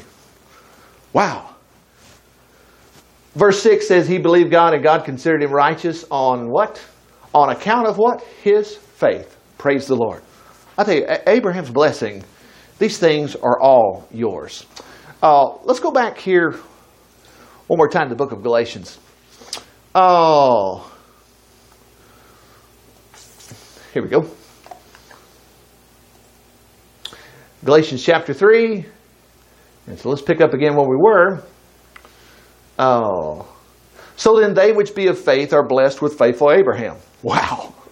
Wow. 1.11 1.52
Verse 3.35 3.61
6 3.63 3.87
says 3.87 4.07
he 4.07 4.19
believed 4.19 4.51
God 4.51 4.73
and 4.73 4.83
God 4.83 5.05
considered 5.05 5.41
him 5.41 5.51
righteous 5.51 6.05
on 6.11 6.49
what? 6.49 6.83
On 7.33 7.49
account 7.49 7.87
of 7.87 7.97
what? 7.97 8.21
His 8.43 8.75
faith. 8.75 9.37
Praise 9.57 9.87
the 9.87 9.95
Lord. 9.95 10.21
I 10.77 10.83
tell 10.83 10.95
you, 10.95 11.07
Abraham's 11.27 11.71
blessing, 11.71 12.23
these 12.79 12.97
things 12.97 13.35
are 13.35 13.59
all 13.59 14.07
yours. 14.11 14.65
Uh, 15.21 15.55
let's 15.63 15.79
go 15.79 15.91
back 15.91 16.17
here 16.17 16.51
one 17.67 17.77
more 17.77 17.89
time 17.89 18.03
to 18.03 18.09
the 18.09 18.15
book 18.15 18.31
of 18.31 18.43
Galatians. 18.43 18.99
Oh, 19.95 20.91
here 23.93 24.03
we 24.03 24.09
go. 24.09 24.29
Galatians 27.63 28.03
chapter 28.03 28.33
3. 28.33 28.85
And 29.87 29.99
so 29.99 30.09
let's 30.09 30.21
pick 30.21 30.41
up 30.41 30.53
again 30.53 30.75
where 30.75 30.87
we 30.87 30.97
were. 30.97 31.43
Oh. 32.79 33.47
So 34.15 34.39
then 34.39 34.53
they 34.53 34.71
which 34.71 34.95
be 34.95 35.07
of 35.07 35.19
faith 35.19 35.53
are 35.53 35.65
blessed 35.65 36.01
with 36.01 36.17
faithful 36.17 36.51
Abraham. 36.51 36.97
Wow. 37.21 37.73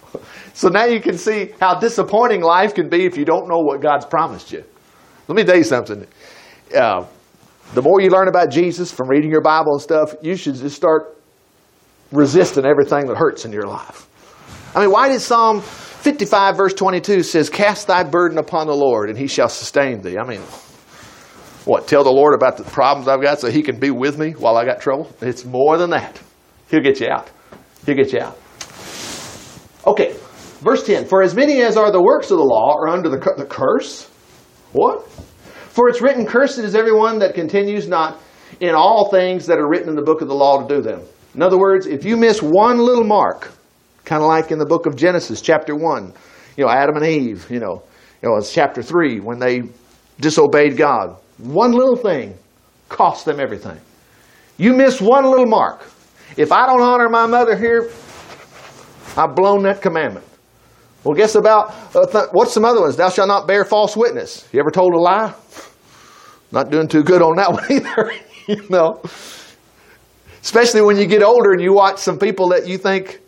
So 0.54 0.68
now 0.68 0.84
you 0.84 1.00
can 1.00 1.16
see 1.16 1.54
how 1.62 1.78
disappointing 1.78 2.42
life 2.42 2.74
can 2.74 2.90
be 2.90 3.06
if 3.06 3.16
you 3.16 3.24
don't 3.24 3.48
know 3.48 3.60
what 3.60 3.80
God's 3.80 4.04
promised 4.04 4.52
you. 4.52 4.62
Let 5.26 5.34
me 5.34 5.44
tell 5.44 5.56
you 5.56 5.64
something. 5.64 6.06
Uh, 6.76 7.06
the 7.72 7.80
more 7.80 8.02
you 8.02 8.10
learn 8.10 8.28
about 8.28 8.50
Jesus 8.50 8.92
from 8.92 9.08
reading 9.08 9.30
your 9.30 9.40
Bible 9.40 9.72
and 9.72 9.80
stuff, 9.80 10.14
you 10.20 10.36
should 10.36 10.56
just 10.56 10.76
start 10.76 11.18
resisting 12.12 12.66
everything 12.66 13.06
that 13.06 13.16
hurts 13.16 13.46
in 13.46 13.52
your 13.52 13.66
life. 13.66 14.06
I 14.74 14.80
mean, 14.80 14.90
why 14.90 15.08
did 15.08 15.20
Psalm 15.20 15.62
55, 15.62 16.56
verse 16.56 16.74
22 16.74 17.22
says, 17.22 17.48
Cast 17.48 17.86
thy 17.86 18.04
burden 18.04 18.38
upon 18.38 18.66
the 18.66 18.76
Lord, 18.76 19.08
and 19.08 19.18
he 19.18 19.26
shall 19.26 19.48
sustain 19.48 20.02
thee? 20.02 20.18
I 20.18 20.26
mean, 20.26 20.42
what? 21.64 21.86
Tell 21.86 22.02
the 22.02 22.12
Lord 22.12 22.34
about 22.34 22.56
the 22.56 22.64
problems 22.64 23.08
I've 23.08 23.22
got 23.22 23.40
so 23.40 23.50
he 23.50 23.62
can 23.62 23.78
be 23.78 23.90
with 23.90 24.18
me 24.18 24.32
while 24.32 24.56
I 24.56 24.64
got 24.64 24.80
trouble? 24.80 25.10
It's 25.20 25.44
more 25.44 25.78
than 25.78 25.90
that. 25.90 26.20
He'll 26.70 26.80
get 26.80 27.00
you 27.00 27.08
out. 27.08 27.30
He'll 27.86 27.96
get 27.96 28.12
you 28.12 28.20
out. 28.20 28.38
Okay, 29.86 30.16
verse 30.60 30.84
10 30.86 31.06
For 31.06 31.22
as 31.22 31.34
many 31.34 31.60
as 31.62 31.76
are 31.76 31.90
the 31.90 32.02
works 32.02 32.30
of 32.30 32.38
the 32.38 32.44
law 32.44 32.76
are 32.78 32.88
under 32.88 33.08
the, 33.08 33.18
the 33.36 33.46
curse. 33.46 34.08
What? 34.72 35.08
For 35.72 35.88
it's 35.88 36.00
written, 36.00 36.26
Cursed 36.26 36.58
is 36.58 36.74
everyone 36.74 37.18
that 37.20 37.34
continues 37.34 37.88
not 37.88 38.20
in 38.60 38.74
all 38.74 39.10
things 39.10 39.46
that 39.46 39.58
are 39.58 39.68
written 39.68 39.88
in 39.88 39.96
the 39.96 40.02
book 40.02 40.20
of 40.20 40.28
the 40.28 40.34
law 40.34 40.60
to 40.60 40.74
do 40.74 40.82
them. 40.82 41.00
In 41.34 41.42
other 41.42 41.58
words, 41.58 41.86
if 41.86 42.04
you 42.04 42.16
miss 42.16 42.42
one 42.42 42.78
little 42.78 43.04
mark, 43.04 43.50
kind 44.04 44.22
of 44.22 44.28
like 44.28 44.50
in 44.50 44.58
the 44.58 44.66
book 44.66 44.86
of 44.86 44.96
Genesis, 44.96 45.40
chapter 45.40 45.74
1, 45.74 46.12
you 46.56 46.64
know, 46.64 46.70
Adam 46.70 46.96
and 46.96 47.06
Eve, 47.06 47.50
you 47.50 47.58
know, 47.58 47.82
you 48.22 48.28
know, 48.28 48.36
it's 48.36 48.52
chapter 48.52 48.82
3 48.82 49.20
when 49.20 49.38
they 49.38 49.62
disobeyed 50.20 50.76
God. 50.76 51.16
One 51.38 51.72
little 51.72 51.96
thing 51.96 52.36
costs 52.88 53.24
them 53.24 53.40
everything. 53.40 53.78
You 54.58 54.74
miss 54.74 55.00
one 55.00 55.24
little 55.24 55.46
mark. 55.46 55.88
If 56.36 56.52
I 56.52 56.66
don't 56.66 56.80
honor 56.80 57.08
my 57.08 57.26
mother 57.26 57.56
here, 57.56 57.90
I've 59.16 59.34
blown 59.34 59.62
that 59.64 59.82
commandment. 59.82 60.26
Well, 61.04 61.14
guess 61.14 61.34
about 61.34 61.74
uh, 61.96 62.06
th- 62.06 62.26
what's 62.32 62.52
some 62.52 62.64
other 62.64 62.80
ones? 62.80 62.96
Thou 62.96 63.10
shalt 63.10 63.28
not 63.28 63.46
bear 63.46 63.64
false 63.64 63.96
witness. 63.96 64.48
You 64.52 64.60
ever 64.60 64.70
told 64.70 64.94
a 64.94 64.98
lie? 64.98 65.34
Not 66.52 66.70
doing 66.70 66.86
too 66.86 67.02
good 67.02 67.22
on 67.22 67.36
that 67.36 67.52
one 67.52 67.64
either. 67.70 68.12
you 68.46 68.68
know, 68.68 69.00
especially 70.42 70.82
when 70.82 70.96
you 70.96 71.06
get 71.06 71.22
older 71.22 71.52
and 71.52 71.60
you 71.60 71.72
watch 71.72 71.98
some 71.98 72.18
people 72.18 72.48
that 72.50 72.66
you 72.66 72.78
think 72.78 73.20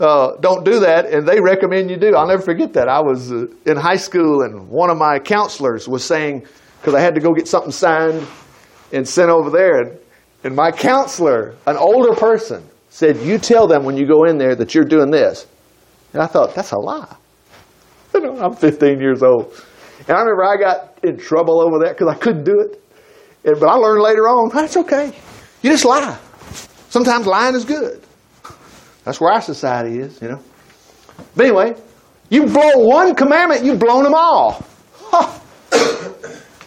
uh, 0.00 0.36
don't 0.40 0.64
do 0.64 0.80
that, 0.80 1.06
and 1.06 1.26
they 1.26 1.40
recommend 1.40 1.90
you 1.90 1.96
do. 1.96 2.14
I'll 2.14 2.26
never 2.26 2.42
forget 2.42 2.72
that. 2.74 2.88
I 2.88 3.00
was 3.00 3.32
uh, 3.32 3.46
in 3.66 3.76
high 3.76 3.96
school, 3.96 4.42
and 4.42 4.68
one 4.68 4.90
of 4.90 4.98
my 4.98 5.18
counselors 5.18 5.88
was 5.88 6.04
saying, 6.04 6.46
because 6.84 6.94
I 6.94 7.00
had 7.00 7.14
to 7.14 7.20
go 7.22 7.32
get 7.32 7.48
something 7.48 7.72
signed 7.72 8.26
and 8.92 9.08
sent 9.08 9.30
over 9.30 9.48
there, 9.48 9.96
and, 10.44 10.54
my 10.54 10.70
counselor, 10.70 11.54
an 11.66 11.78
older 11.78 12.14
person, 12.14 12.62
said, 12.90 13.16
You 13.16 13.38
tell 13.38 13.66
them 13.66 13.84
when 13.84 13.96
you 13.96 14.06
go 14.06 14.24
in 14.24 14.36
there 14.36 14.54
that 14.54 14.74
you're 14.74 14.84
doing 14.84 15.10
this. 15.10 15.46
And 16.12 16.20
I 16.20 16.26
thought, 16.26 16.54
That's 16.54 16.72
a 16.72 16.78
lie. 16.78 17.16
You 18.14 18.20
know, 18.20 18.38
I'm 18.38 18.54
15 18.54 19.00
years 19.00 19.22
old. 19.22 19.52
And 20.06 20.10
I 20.10 20.20
remember 20.20 20.44
I 20.44 20.56
got 20.56 20.98
in 21.02 21.16
trouble 21.16 21.60
over 21.60 21.78
that 21.84 21.96
because 21.96 22.14
I 22.14 22.16
couldn't 22.16 22.44
do 22.44 22.60
it. 22.60 22.80
And, 23.44 23.58
but 23.58 23.68
I 23.68 23.74
learned 23.74 24.02
later 24.02 24.28
on, 24.28 24.50
that's 24.50 24.76
okay. 24.76 25.06
You 25.62 25.70
just 25.70 25.84
lie. 25.84 26.16
Sometimes 26.90 27.26
lying 27.26 27.56
is 27.56 27.64
good. 27.64 28.00
That's 29.04 29.20
where 29.20 29.32
our 29.32 29.40
society 29.40 29.98
is, 29.98 30.22
you 30.22 30.28
know. 30.28 30.40
But 31.34 31.46
anyway, 31.46 31.74
you 32.28 32.46
blow 32.46 32.86
one 32.86 33.16
commandment, 33.16 33.64
you've 33.64 33.80
blown 33.80 34.04
them 34.04 34.14
all. 34.14 34.62
Huh. 34.96 35.38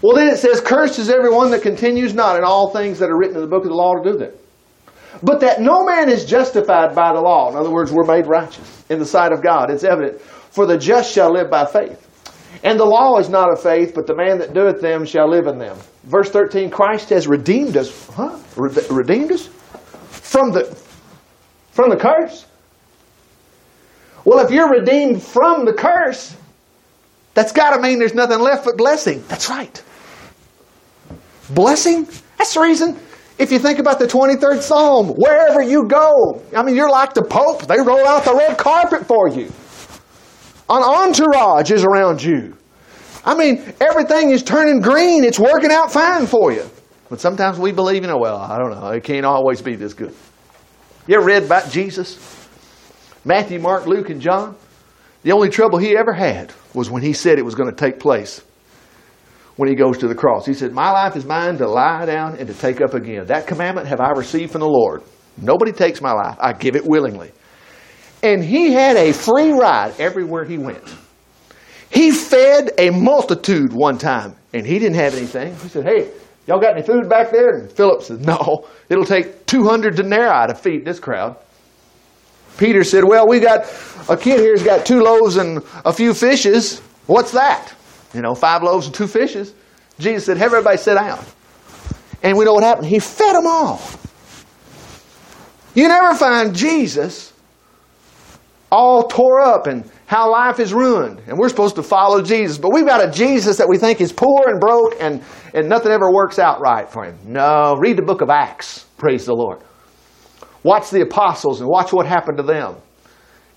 Well, 0.01 0.15
then 0.15 0.27
it 0.27 0.37
says, 0.37 0.61
Cursed 0.61 0.99
is 0.99 1.09
everyone 1.09 1.51
that 1.51 1.61
continues 1.61 2.13
not 2.13 2.37
in 2.37 2.43
all 2.43 2.71
things 2.71 2.99
that 2.99 3.09
are 3.09 3.17
written 3.17 3.35
in 3.35 3.41
the 3.41 3.47
book 3.47 3.63
of 3.63 3.69
the 3.69 3.75
law 3.75 3.95
to 3.95 4.11
do 4.11 4.17
them. 4.17 4.33
But 5.23 5.39
that 5.41 5.61
no 5.61 5.83
man 5.83 6.09
is 6.09 6.25
justified 6.25 6.93
by 6.93 7.13
the 7.13 7.21
law. 7.21 7.49
In 7.49 7.55
other 7.55 7.71
words, 7.71 7.91
we're 7.91 8.05
made 8.05 8.27
righteous 8.27 8.85
in 8.89 8.99
the 8.99 9.05
sight 9.05 9.31
of 9.31 9.41
God. 9.41 9.71
It's 9.71 9.83
evident. 9.83 10.21
For 10.21 10.65
the 10.65 10.77
just 10.77 11.11
shall 11.11 11.33
live 11.33 11.49
by 11.49 11.65
faith. 11.65 12.03
And 12.63 12.79
the 12.79 12.85
law 12.85 13.17
is 13.17 13.29
not 13.29 13.51
of 13.51 13.61
faith, 13.61 13.93
but 13.95 14.07
the 14.07 14.15
man 14.15 14.39
that 14.39 14.53
doeth 14.53 14.81
them 14.81 15.05
shall 15.05 15.29
live 15.29 15.47
in 15.47 15.57
them. 15.57 15.77
Verse 16.03 16.29
13, 16.29 16.69
Christ 16.69 17.09
has 17.09 17.27
redeemed 17.27 17.77
us. 17.77 18.07
Huh? 18.09 18.37
Redeemed 18.55 19.31
us? 19.31 19.47
From 20.09 20.51
the, 20.51 20.65
from 21.71 21.89
the 21.89 21.97
curse? 21.97 22.45
Well, 24.25 24.43
if 24.45 24.51
you're 24.51 24.69
redeemed 24.69 25.23
from 25.23 25.65
the 25.65 25.73
curse, 25.73 26.35
that's 27.33 27.51
got 27.51 27.75
to 27.75 27.81
mean 27.81 27.99
there's 27.99 28.15
nothing 28.15 28.39
left 28.39 28.65
but 28.65 28.77
blessing. 28.77 29.23
That's 29.27 29.49
right. 29.49 29.83
Blessing? 31.49 32.07
That's 32.37 32.53
the 32.53 32.61
reason 32.61 32.99
If 33.39 33.51
you 33.51 33.59
think 33.59 33.77
about 33.77 33.99
the 33.99 34.07
23rd 34.07 34.61
Psalm, 34.61 35.09
wherever 35.09 35.61
you 35.61 35.87
go, 35.87 36.41
I 36.55 36.63
mean, 36.63 36.75
you're 36.75 36.89
like 36.89 37.13
the 37.13 37.21
Pope. 37.21 37.67
They 37.67 37.77
roll 37.79 38.07
out 38.07 38.25
the 38.25 38.33
red 38.33 38.57
carpet 38.57 39.05
for 39.05 39.29
you. 39.29 39.51
An 40.69 40.81
entourage 40.81 41.71
is 41.71 41.83
around 41.83 42.21
you. 42.21 42.57
I 43.23 43.35
mean, 43.35 43.73
everything 43.79 44.31
is 44.31 44.41
turning 44.41 44.81
green. 44.81 45.23
It's 45.23 45.39
working 45.39 45.71
out 45.71 45.91
fine 45.91 46.25
for 46.25 46.51
you. 46.51 46.67
But 47.09 47.21
sometimes 47.21 47.59
we 47.59 47.71
believe, 47.71 48.01
you 48.01 48.07
know, 48.07 48.17
well, 48.17 48.37
I 48.37 48.57
don't 48.57 48.71
know. 48.71 48.87
It 48.89 49.03
can't 49.03 49.25
always 49.25 49.61
be 49.61 49.75
this 49.75 49.93
good. 49.93 50.13
You 51.05 51.17
ever 51.17 51.25
read 51.25 51.43
about 51.43 51.69
Jesus? 51.69 52.17
Matthew, 53.23 53.59
Mark, 53.59 53.85
Luke, 53.85 54.09
and 54.09 54.19
John? 54.19 54.55
The 55.23 55.31
only 55.31 55.49
trouble 55.49 55.77
he 55.77 55.95
ever 55.95 56.13
had 56.13 56.53
was 56.73 56.89
when 56.89 57.03
he 57.03 57.13
said 57.13 57.37
it 57.37 57.45
was 57.45 57.55
going 57.55 57.69
to 57.69 57.75
take 57.75 57.99
place 57.99 58.41
when 59.57 59.67
he 59.67 59.75
goes 59.75 59.97
to 59.97 60.07
the 60.07 60.15
cross. 60.15 60.45
He 60.45 60.53
said, 60.53 60.71
My 60.71 60.91
life 60.91 61.15
is 61.15 61.25
mine 61.25 61.57
to 61.57 61.67
lie 61.67 62.05
down 62.05 62.37
and 62.37 62.47
to 62.47 62.53
take 62.53 62.79
up 62.79 62.93
again. 62.93 63.25
That 63.25 63.45
commandment 63.45 63.87
have 63.87 63.99
I 63.99 64.11
received 64.11 64.51
from 64.51 64.61
the 64.61 64.69
Lord. 64.69 65.03
Nobody 65.39 65.71
takes 65.71 66.01
my 66.01 66.13
life, 66.13 66.37
I 66.39 66.53
give 66.53 66.75
it 66.75 66.85
willingly. 66.85 67.31
And 68.23 68.43
he 68.43 68.73
had 68.73 68.95
a 68.95 69.13
free 69.13 69.51
ride 69.51 69.93
everywhere 69.99 70.45
he 70.45 70.57
went. 70.57 70.83
He 71.89 72.11
fed 72.11 72.71
a 72.77 72.89
multitude 72.89 73.71
one 73.73 73.97
time, 73.97 74.35
and 74.53 74.65
he 74.65 74.79
didn't 74.79 74.95
have 74.95 75.15
anything. 75.15 75.55
He 75.57 75.69
said, 75.69 75.85
Hey, 75.85 76.09
y'all 76.47 76.59
got 76.59 76.73
any 76.73 76.85
food 76.85 77.09
back 77.09 77.31
there? 77.31 77.49
And 77.57 77.71
Philip 77.71 78.01
said, 78.01 78.25
No, 78.25 78.67
it'll 78.89 79.05
take 79.05 79.45
200 79.45 79.95
denarii 79.95 80.47
to 80.47 80.55
feed 80.55 80.85
this 80.85 80.99
crowd. 80.99 81.37
Peter 82.57 82.83
said, 82.83 83.03
Well, 83.03 83.27
we 83.27 83.39
got 83.39 83.65
a 84.09 84.17
kid 84.17 84.39
here's 84.39 84.63
got 84.63 84.85
two 84.85 85.01
loaves 85.01 85.37
and 85.37 85.63
a 85.85 85.93
few 85.93 86.13
fishes. 86.13 86.79
What's 87.05 87.31
that? 87.31 87.73
You 88.13 88.21
know, 88.21 88.35
five 88.35 88.63
loaves 88.63 88.85
and 88.85 88.95
two 88.95 89.07
fishes. 89.07 89.53
Jesus 89.99 90.25
said, 90.25 90.37
Have 90.37 90.53
everybody 90.53 90.77
sit 90.77 90.95
down. 90.95 91.23
And 92.23 92.37
we 92.37 92.45
know 92.45 92.53
what 92.53 92.63
happened. 92.63 92.87
He 92.87 92.99
fed 92.99 93.35
them 93.35 93.45
all. 93.45 93.81
You 95.75 95.87
never 95.87 96.15
find 96.15 96.55
Jesus 96.55 97.33
all 98.71 99.07
tore 99.07 99.39
up 99.39 99.67
and 99.67 99.89
how 100.07 100.31
life 100.31 100.59
is 100.59 100.73
ruined. 100.73 101.21
And 101.27 101.37
we're 101.37 101.49
supposed 101.49 101.75
to 101.75 101.83
follow 101.83 102.21
Jesus. 102.21 102.57
But 102.57 102.73
we've 102.73 102.85
got 102.85 103.07
a 103.07 103.11
Jesus 103.11 103.57
that 103.57 103.67
we 103.67 103.77
think 103.77 104.01
is 104.01 104.11
poor 104.11 104.47
and 104.47 104.59
broke 104.59 104.95
and, 104.99 105.21
and 105.53 105.69
nothing 105.69 105.91
ever 105.91 106.11
works 106.11 106.39
out 106.39 106.59
right 106.59 106.89
for 106.89 107.05
him. 107.05 107.17
No, 107.25 107.75
read 107.77 107.97
the 107.97 108.01
book 108.01 108.21
of 108.21 108.29
Acts. 108.29 108.85
Praise 108.97 109.25
the 109.25 109.33
Lord. 109.33 109.59
Watch 110.63 110.89
the 110.89 111.01
apostles 111.01 111.61
and 111.61 111.69
watch 111.69 111.93
what 111.93 112.05
happened 112.05 112.37
to 112.37 112.43
them. 112.43 112.75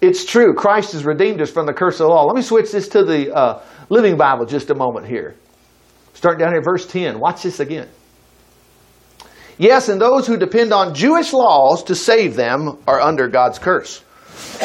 It's 0.01 0.25
true. 0.25 0.55
Christ 0.55 0.93
has 0.93 1.05
redeemed 1.05 1.41
us 1.41 1.51
from 1.51 1.67
the 1.67 1.73
curse 1.73 1.95
of 1.95 2.07
the 2.07 2.09
law. 2.09 2.25
Let 2.25 2.37
me 2.37 2.43
switch 2.43 2.73
this 2.73 2.89
to 2.89 3.05
the 3.05 3.35
uh, 3.35 3.63
Living 3.91 4.17
Bible 4.17 4.47
just 4.47 4.71
a 4.71 4.75
moment 4.75 5.07
here. 5.07 5.35
Starting 6.15 6.39
down 6.39 6.53
here, 6.53 6.63
verse 6.63 6.87
10. 6.87 7.19
Watch 7.21 7.43
this 7.43 7.61
again. 7.61 7.89
Yes, 9.59 9.91
and 9.91 10.01
those 10.01 10.27
who 10.27 10.39
depend 10.39 10.73
on 10.73 10.95
Jewish 10.95 11.35
laws 11.35 11.85
to 11.85 11.95
save 11.95 12.35
them 12.35 12.79
are 12.87 13.01
under 13.01 13.29
God's 13.29 13.59
curse. 13.59 13.99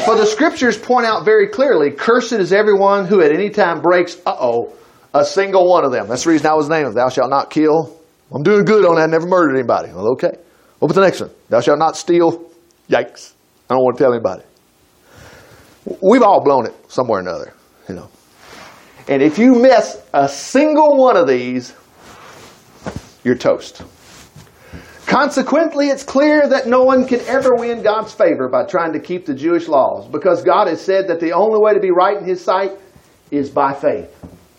For 0.05 0.15
the 0.15 0.25
scriptures 0.25 0.77
point 0.77 1.05
out 1.05 1.25
very 1.25 1.49
clearly, 1.49 1.91
cursed 1.91 2.31
is 2.31 2.53
everyone 2.53 3.05
who 3.05 3.21
at 3.21 3.31
any 3.31 3.49
time 3.49 3.81
breaks, 3.81 4.15
uh 4.25 4.35
oh, 4.39 4.73
a 5.13 5.25
single 5.25 5.69
one 5.69 5.83
of 5.83 5.91
them. 5.91 6.07
That's 6.07 6.23
the 6.23 6.29
reason 6.29 6.47
I 6.47 6.53
was 6.53 6.69
named, 6.69 6.95
Thou 6.95 7.09
shalt 7.09 7.29
not 7.29 7.49
kill. 7.49 7.99
I'm 8.31 8.43
doing 8.43 8.63
good 8.63 8.85
on 8.85 8.95
that, 8.95 9.09
never 9.09 9.27
murdered 9.27 9.55
anybody. 9.57 9.91
Well, 9.91 10.13
okay. 10.13 10.37
What 10.79 10.91
about 10.91 10.95
the 10.95 11.01
next 11.01 11.21
one? 11.21 11.31
Thou 11.49 11.61
shalt 11.61 11.79
not 11.79 11.97
steal. 11.97 12.49
Yikes. 12.89 13.33
I 13.69 13.73
don't 13.73 13.83
want 13.83 13.97
to 13.97 14.03
tell 14.03 14.13
anybody. 14.13 14.43
We've 16.01 16.21
all 16.21 16.43
blown 16.43 16.67
it 16.67 16.73
somewhere 16.87 17.19
or 17.19 17.21
another, 17.21 17.53
you 17.89 17.95
know. 17.95 18.09
And 19.07 19.21
if 19.21 19.37
you 19.37 19.55
miss 19.55 20.01
a 20.13 20.27
single 20.27 20.97
one 20.97 21.15
of 21.15 21.27
these, 21.27 21.73
you're 23.23 23.35
toast. 23.35 23.83
Consequently, 25.05 25.89
it's 25.89 26.03
clear 26.03 26.47
that 26.49 26.67
no 26.67 26.83
one 26.83 27.05
can 27.05 27.19
ever 27.21 27.51
win 27.53 27.83
God's 27.83 28.11
favor 28.11 28.49
by 28.49 28.65
trying 28.65 28.93
to 28.93 28.99
keep 28.99 29.25
the 29.27 29.35
Jewish 29.35 29.67
laws 29.67 30.07
because 30.07 30.43
God 30.43 30.67
has 30.67 30.81
said 30.81 31.07
that 31.09 31.19
the 31.19 31.33
only 31.33 31.59
way 31.59 31.75
to 31.75 31.79
be 31.79 31.91
right 31.91 32.17
in 32.17 32.25
His 32.25 32.43
sight 32.43 32.71
is 33.29 33.49
by 33.51 33.73
faith. 33.73 34.09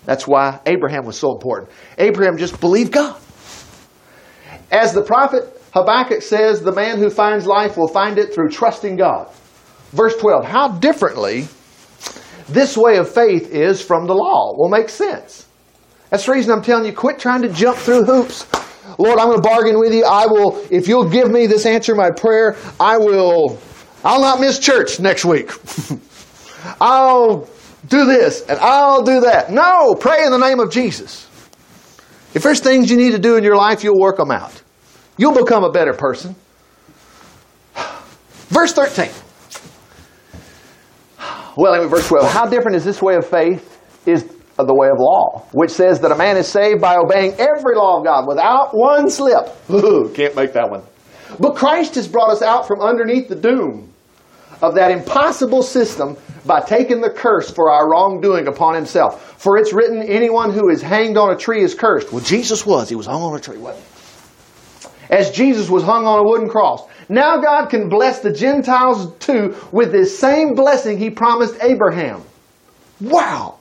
That's 0.04 0.26
why 0.26 0.60
Abraham 0.66 1.04
was 1.04 1.18
so 1.18 1.32
important. 1.32 1.72
Abraham 1.98 2.38
just 2.38 2.60
believed 2.60 2.92
God. 2.92 3.20
As 4.70 4.92
the 4.92 5.02
prophet 5.02 5.60
Habakkuk 5.74 6.22
says, 6.22 6.62
the 6.62 6.72
man 6.72 6.98
who 6.98 7.10
finds 7.10 7.44
life 7.44 7.76
will 7.76 7.88
find 7.88 8.16
it 8.18 8.32
through 8.32 8.50
trusting 8.50 8.96
God. 8.96 9.28
Verse 9.90 10.16
12, 10.16 10.44
how 10.44 10.68
differently 10.68 11.48
this 12.48 12.76
way 12.76 12.96
of 12.98 13.12
faith 13.12 13.50
is 13.52 13.82
from 13.82 14.06
the 14.06 14.14
law 14.14 14.56
will 14.56 14.68
make 14.68 14.88
sense. 14.88 15.46
That's 16.10 16.26
the 16.26 16.32
reason 16.32 16.52
I'm 16.52 16.62
telling 16.62 16.86
you, 16.86 16.92
quit 16.92 17.18
trying 17.18 17.42
to 17.42 17.48
jump 17.48 17.76
through 17.78 18.04
hoops. 18.04 18.46
Lord, 18.98 19.18
I'm 19.18 19.26
going 19.26 19.42
to 19.42 19.48
bargain 19.48 19.78
with 19.78 19.92
you. 19.92 20.04
I 20.04 20.26
will, 20.26 20.64
if 20.70 20.86
you'll 20.86 21.10
give 21.10 21.30
me 21.30 21.46
this 21.46 21.66
answer 21.66 21.94
my 21.94 22.10
prayer, 22.10 22.56
I 22.78 22.96
will, 22.98 23.58
I'll 24.04 24.20
not 24.20 24.40
miss 24.40 24.58
church 24.58 25.00
next 25.00 25.24
week. 25.24 25.50
I'll 26.80 27.48
do 27.88 28.04
this 28.06 28.42
and 28.42 28.58
I'll 28.60 29.02
do 29.02 29.20
that. 29.20 29.50
No, 29.50 29.94
pray 29.94 30.24
in 30.24 30.30
the 30.30 30.38
name 30.38 30.60
of 30.60 30.70
Jesus. 30.70 31.28
If 32.34 32.42
there's 32.42 32.60
things 32.60 32.90
you 32.90 32.96
need 32.96 33.12
to 33.12 33.18
do 33.18 33.36
in 33.36 33.44
your 33.44 33.56
life, 33.56 33.82
you'll 33.82 33.98
work 33.98 34.18
them 34.18 34.30
out. 34.30 34.62
You'll 35.16 35.34
become 35.34 35.64
a 35.64 35.70
better 35.70 35.92
person. 35.92 36.36
Verse 38.48 38.72
13. 38.72 39.10
Well, 41.56 41.74
anyway, 41.74 41.88
verse 41.88 42.06
12. 42.08 42.30
How 42.30 42.46
different 42.46 42.76
is 42.76 42.84
this 42.84 43.00
way 43.00 43.14
of 43.14 43.26
faith 43.26 43.80
is 44.06 44.24
the 44.58 44.74
way 44.74 44.88
of 44.88 44.98
law, 44.98 45.46
which 45.52 45.70
says 45.70 46.00
that 46.00 46.12
a 46.12 46.16
man 46.16 46.36
is 46.36 46.46
saved 46.46 46.80
by 46.80 46.96
obeying 46.96 47.32
every 47.32 47.76
law 47.76 47.98
of 47.98 48.04
God 48.04 48.26
without 48.28 48.70
one 48.72 49.10
slip. 49.10 49.46
Can't 50.14 50.36
make 50.36 50.52
that 50.52 50.70
one. 50.70 50.82
But 51.40 51.56
Christ 51.56 51.96
has 51.96 52.08
brought 52.08 52.30
us 52.30 52.42
out 52.42 52.66
from 52.66 52.80
underneath 52.80 53.28
the 53.28 53.34
doom 53.34 53.92
of 54.62 54.74
that 54.74 54.90
impossible 54.90 55.62
system 55.62 56.16
by 56.46 56.60
taking 56.60 57.00
the 57.00 57.10
curse 57.10 57.50
for 57.50 57.70
our 57.70 57.90
wrongdoing 57.90 58.46
upon 58.46 58.74
himself. 58.74 59.34
For 59.40 59.58
it's 59.58 59.72
written, 59.72 60.02
anyone 60.02 60.50
who 60.50 60.70
is 60.70 60.80
hanged 60.80 61.16
on 61.16 61.32
a 61.32 61.36
tree 61.36 61.62
is 61.62 61.74
cursed. 61.74 62.12
Well, 62.12 62.22
Jesus 62.22 62.64
was. 62.64 62.88
He 62.88 62.94
was 62.94 63.06
hung 63.06 63.22
on 63.22 63.36
a 63.36 63.40
tree, 63.40 63.58
wasn't 63.58 63.84
he? 63.84 63.95
As 65.10 65.30
Jesus 65.30 65.68
was 65.68 65.82
hung 65.82 66.06
on 66.06 66.20
a 66.20 66.22
wooden 66.22 66.48
cross. 66.48 66.82
Now 67.08 67.38
God 67.38 67.66
can 67.66 67.88
bless 67.88 68.20
the 68.20 68.32
Gentiles 68.32 69.14
too 69.18 69.54
with 69.72 69.92
this 69.92 70.18
same 70.18 70.54
blessing 70.54 70.98
he 70.98 71.10
promised 71.10 71.56
Abraham. 71.62 72.22
Wow! 73.00 73.58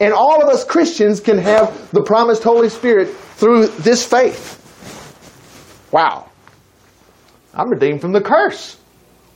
And 0.00 0.12
all 0.12 0.42
of 0.42 0.48
us 0.48 0.64
Christians 0.64 1.20
can 1.20 1.38
have 1.38 1.90
the 1.92 2.02
promised 2.02 2.42
Holy 2.42 2.68
Spirit 2.68 3.08
through 3.08 3.68
this 3.68 4.04
faith. 4.04 4.58
Wow. 5.92 6.28
I'm 7.54 7.68
redeemed 7.68 8.00
from 8.00 8.12
the 8.12 8.20
curse. 8.20 8.78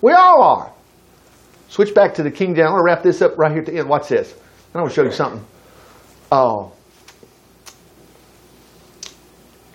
We 0.00 0.12
all 0.12 0.42
are. 0.42 0.72
Switch 1.68 1.94
back 1.94 2.14
to 2.14 2.22
the 2.22 2.30
King 2.30 2.54
James. 2.54 2.68
I 2.68 2.70
want 2.70 2.80
to 2.80 2.84
wrap 2.84 3.02
this 3.02 3.20
up 3.20 3.36
right 3.36 3.50
here 3.50 3.60
at 3.60 3.66
the 3.66 3.76
end. 3.76 3.88
Watch 3.88 4.08
this. 4.08 4.34
I 4.74 4.78
want 4.78 4.90
to 4.90 4.94
show 4.94 5.04
you 5.04 5.12
something. 5.12 5.44
Oh. 6.32 6.72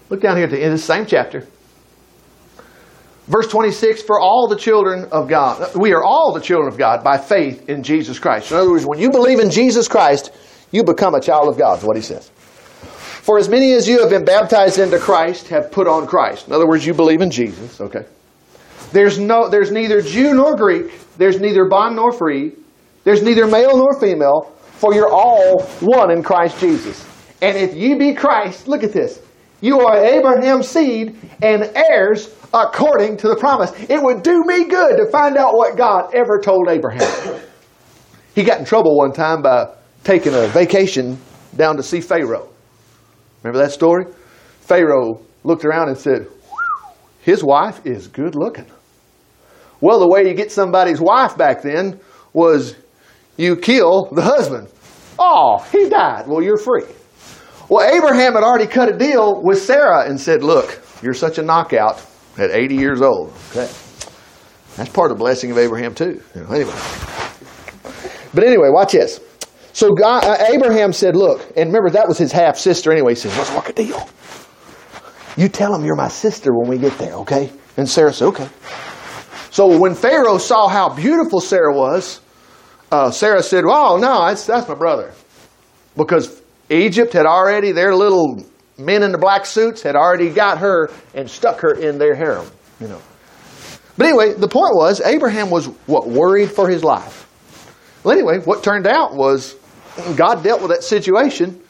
Look 0.09 0.21
down 0.21 0.35
here 0.35 0.45
at 0.45 0.51
the 0.51 0.57
end 0.57 0.73
of 0.73 0.79
the 0.79 0.85
same 0.85 1.05
chapter. 1.05 1.47
Verse 3.31 3.47
26 3.47 4.01
For 4.01 4.19
all 4.19 4.47
the 4.49 4.57
children 4.57 5.05
of 5.05 5.29
God, 5.29 5.73
we 5.73 5.93
are 5.93 6.03
all 6.03 6.33
the 6.33 6.41
children 6.41 6.67
of 6.67 6.77
God 6.77 7.01
by 7.01 7.17
faith 7.17 7.69
in 7.69 7.81
Jesus 7.81 8.19
Christ. 8.19 8.51
In 8.51 8.57
other 8.57 8.69
words, 8.69 8.85
when 8.85 8.99
you 8.99 9.09
believe 9.09 9.39
in 9.39 9.49
Jesus 9.49 9.87
Christ, 9.87 10.31
you 10.71 10.83
become 10.83 11.15
a 11.15 11.21
child 11.21 11.47
of 11.47 11.57
God, 11.57 11.79
is 11.79 11.85
what 11.85 11.95
he 11.95 12.01
says. 12.01 12.29
For 12.29 13.37
as 13.37 13.47
many 13.47 13.71
as 13.71 13.87
you 13.87 14.01
have 14.01 14.09
been 14.09 14.25
baptized 14.25 14.79
into 14.79 14.99
Christ 14.99 15.47
have 15.47 15.71
put 15.71 15.87
on 15.87 16.07
Christ. 16.07 16.47
In 16.47 16.53
other 16.53 16.67
words, 16.67 16.85
you 16.85 16.93
believe 16.93 17.21
in 17.21 17.31
Jesus, 17.31 17.79
okay? 17.79 18.03
There's 18.91 19.17
no 19.17 19.47
there's 19.47 19.71
neither 19.71 20.01
Jew 20.01 20.33
nor 20.33 20.57
Greek, 20.57 20.91
there's 21.17 21.39
neither 21.39 21.69
bond 21.69 21.95
nor 21.95 22.11
free, 22.11 22.51
there's 23.05 23.23
neither 23.23 23.47
male 23.47 23.77
nor 23.77 23.97
female, 23.97 24.51
for 24.73 24.93
you're 24.93 25.09
all 25.09 25.61
one 25.79 26.11
in 26.11 26.21
Christ 26.21 26.59
Jesus. 26.59 27.07
And 27.41 27.57
if 27.57 27.73
ye 27.75 27.95
be 27.95 28.13
Christ, 28.13 28.67
look 28.67 28.83
at 28.83 28.91
this. 28.91 29.21
You 29.61 29.81
are 29.81 30.03
Abraham's 30.03 30.67
seed 30.67 31.15
and 31.41 31.71
heirs 31.75 32.35
according 32.51 33.17
to 33.17 33.27
the 33.27 33.35
promise. 33.35 33.71
It 33.89 34.01
would 34.01 34.23
do 34.23 34.43
me 34.43 34.65
good 34.65 34.97
to 34.97 35.09
find 35.11 35.37
out 35.37 35.55
what 35.55 35.77
God 35.77 36.13
ever 36.15 36.39
told 36.39 36.67
Abraham. 36.67 37.39
he 38.35 38.43
got 38.43 38.59
in 38.59 38.65
trouble 38.65 38.97
one 38.97 39.13
time 39.13 39.43
by 39.43 39.73
taking 40.03 40.33
a 40.33 40.47
vacation 40.47 41.19
down 41.55 41.77
to 41.77 41.83
see 41.83 42.01
Pharaoh. 42.01 42.49
Remember 43.43 43.63
that 43.63 43.71
story? 43.71 44.05
Pharaoh 44.61 45.21
looked 45.43 45.63
around 45.63 45.89
and 45.89 45.97
said, 45.97 46.27
His 47.21 47.43
wife 47.43 47.85
is 47.85 48.07
good 48.07 48.35
looking. 48.35 48.65
Well, 49.79 49.99
the 49.99 50.07
way 50.07 50.27
you 50.27 50.33
get 50.33 50.51
somebody's 50.51 50.99
wife 50.99 51.37
back 51.37 51.61
then 51.61 51.99
was 52.33 52.75
you 53.37 53.55
kill 53.55 54.09
the 54.11 54.21
husband. 54.21 54.69
Oh, 55.19 55.59
he 55.71 55.87
died. 55.87 56.27
Well, 56.27 56.41
you're 56.41 56.57
free. 56.57 56.85
Well, 57.71 57.89
Abraham 57.89 58.33
had 58.33 58.43
already 58.43 58.67
cut 58.67 58.89
a 58.89 58.97
deal 58.97 59.41
with 59.41 59.61
Sarah 59.61 60.05
and 60.05 60.19
said, 60.19 60.43
Look, 60.43 60.83
you're 61.01 61.13
such 61.13 61.37
a 61.37 61.41
knockout 61.41 62.05
at 62.37 62.51
80 62.51 62.75
years 62.75 63.01
old. 63.01 63.31
Okay. 63.51 63.71
That's 64.75 64.89
part 64.89 65.09
of 65.09 65.17
the 65.17 65.23
blessing 65.23 65.51
of 65.51 65.57
Abraham, 65.57 65.95
too. 65.95 66.21
You 66.35 66.43
know, 66.43 66.49
anyway. 66.49 66.75
But 68.33 68.43
anyway, 68.43 68.67
watch 68.71 68.91
this. 68.91 69.21
So 69.71 69.93
God, 69.93 70.25
uh, 70.25 70.47
Abraham 70.49 70.91
said, 70.91 71.15
Look, 71.15 71.47
and 71.55 71.67
remember 71.67 71.89
that 71.91 72.09
was 72.09 72.17
his 72.17 72.33
half 72.33 72.57
sister 72.57 72.91
anyway. 72.91 73.13
He 73.13 73.15
said, 73.15 73.37
Let's 73.37 73.53
work 73.53 73.69
a 73.69 73.73
deal. 73.73 74.09
You 75.37 75.47
tell 75.47 75.73
him 75.73 75.85
you're 75.85 75.95
my 75.95 76.09
sister 76.09 76.53
when 76.53 76.67
we 76.67 76.77
get 76.77 76.97
there, 76.97 77.13
okay? 77.13 77.53
And 77.77 77.89
Sarah 77.89 78.11
said, 78.11 78.25
Okay. 78.25 78.49
So 79.49 79.79
when 79.79 79.95
Pharaoh 79.95 80.39
saw 80.39 80.67
how 80.67 80.89
beautiful 80.89 81.39
Sarah 81.39 81.73
was, 81.73 82.19
uh, 82.91 83.11
Sarah 83.11 83.41
said, 83.41 83.63
Oh, 83.65 83.97
no, 83.97 84.27
that's, 84.27 84.45
that's 84.45 84.67
my 84.67 84.75
brother. 84.75 85.13
Because 85.95 86.40
Egypt 86.71 87.13
had 87.13 87.25
already, 87.25 87.71
their 87.71 87.93
little 87.93 88.43
men 88.77 89.03
in 89.03 89.11
the 89.11 89.17
black 89.17 89.45
suits 89.45 89.81
had 89.81 89.95
already 89.95 90.29
got 90.29 90.59
her 90.59 90.89
and 91.13 91.29
stuck 91.29 91.59
her 91.59 91.73
in 91.73 91.97
their 91.97 92.15
harem, 92.15 92.47
you 92.79 92.87
know. 92.87 93.01
But 93.97 94.07
anyway, 94.07 94.33
the 94.33 94.47
point 94.47 94.73
was 94.75 95.01
Abraham 95.01 95.49
was 95.49 95.67
what 95.85 96.07
worried 96.07 96.49
for 96.51 96.69
his 96.69 96.83
life. 96.83 97.27
Well, 98.03 98.17
anyway, 98.17 98.39
what 98.39 98.63
turned 98.63 98.87
out 98.87 99.13
was 99.15 99.55
God 100.15 100.43
dealt 100.43 100.61
with 100.61 100.71
that 100.71 100.83
situation. 100.83 101.61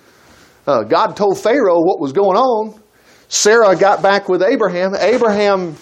Uh, 0.68 0.84
God 0.84 1.18
told 1.18 1.40
Pharaoh 1.40 1.82
what 1.82 2.00
was 2.00 2.14
going 2.14 2.38
on. 2.38 2.80
Sarah 3.28 3.76
got 3.76 4.02
back 4.02 4.30
with 4.30 4.44
Abraham. 4.44 4.94
Abraham, 4.96 5.76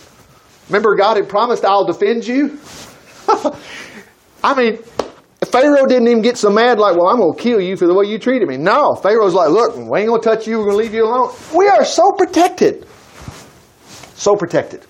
remember, 0.70 0.96
God 0.96 1.18
had 1.18 1.28
promised, 1.28 1.66
I'll 1.66 1.86
defend 1.86 2.26
you. 2.26 2.58
I 4.44 4.56
mean, 4.56 4.80
Pharaoh 5.52 5.86
didn't 5.86 6.08
even 6.08 6.22
get 6.22 6.38
so 6.38 6.50
mad, 6.50 6.80
like, 6.80 6.96
well, 6.96 7.08
I'm 7.08 7.18
going 7.18 7.36
to 7.36 7.42
kill 7.42 7.60
you 7.60 7.76
for 7.76 7.88
the 7.88 7.94
way 7.94 8.06
you 8.06 8.20
treated 8.20 8.48
me. 8.48 8.58
No, 8.58 8.96
Pharaoh's 8.96 9.34
like, 9.34 9.50
look, 9.50 9.76
we 9.76 10.00
ain't 10.00 10.08
going 10.08 10.22
to 10.22 10.30
touch 10.30 10.48
you. 10.48 10.60
We're 10.60 10.66
going 10.66 10.78
to 10.78 10.84
leave 10.84 10.94
you 10.94 11.06
alone. 11.06 11.34
We 11.56 11.68
are 11.68 11.86
so 11.86 12.12
protected. 12.12 12.88
So 14.16 14.36
protected. 14.36 14.86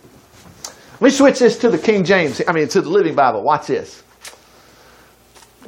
Let 0.94 1.02
me 1.02 1.10
switch 1.12 1.40
this 1.40 1.58
to 1.60 1.70
the 1.70 1.78
King 1.78 2.04
James, 2.04 2.42
I 2.48 2.52
mean, 2.52 2.68
to 2.70 2.82
the 2.82 2.90
Living 2.90 3.16
Bible. 3.16 3.44
Watch 3.44 3.68
this. 3.68 4.04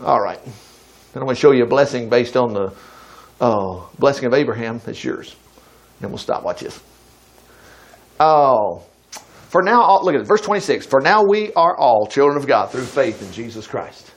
All 0.03 0.19
right. 0.19 0.43
Then 0.43 1.21
I'm 1.21 1.23
going 1.23 1.35
to 1.35 1.39
show 1.39 1.51
you 1.51 1.63
a 1.63 1.67
blessing 1.67 2.09
based 2.09 2.35
on 2.35 2.53
the 2.53 2.73
uh, 3.39 3.85
blessing 3.99 4.25
of 4.25 4.33
Abraham. 4.33 4.81
That's 4.85 5.03
yours. 5.03 5.35
And 6.01 6.09
we'll 6.09 6.17
stop. 6.17 6.43
Watch 6.43 6.61
this. 6.61 6.81
Oh. 8.19 8.83
For 9.49 9.61
now, 9.61 9.99
look 10.01 10.15
at 10.15 10.21
it. 10.21 10.27
Verse 10.27 10.41
26. 10.41 10.85
For 10.85 11.01
now 11.01 11.23
we 11.23 11.53
are 11.53 11.77
all 11.77 12.07
children 12.07 12.37
of 12.37 12.47
God 12.47 12.71
through 12.71 12.83
faith 12.83 13.21
in 13.21 13.31
Jesus 13.31 13.67
Christ. 13.67 14.11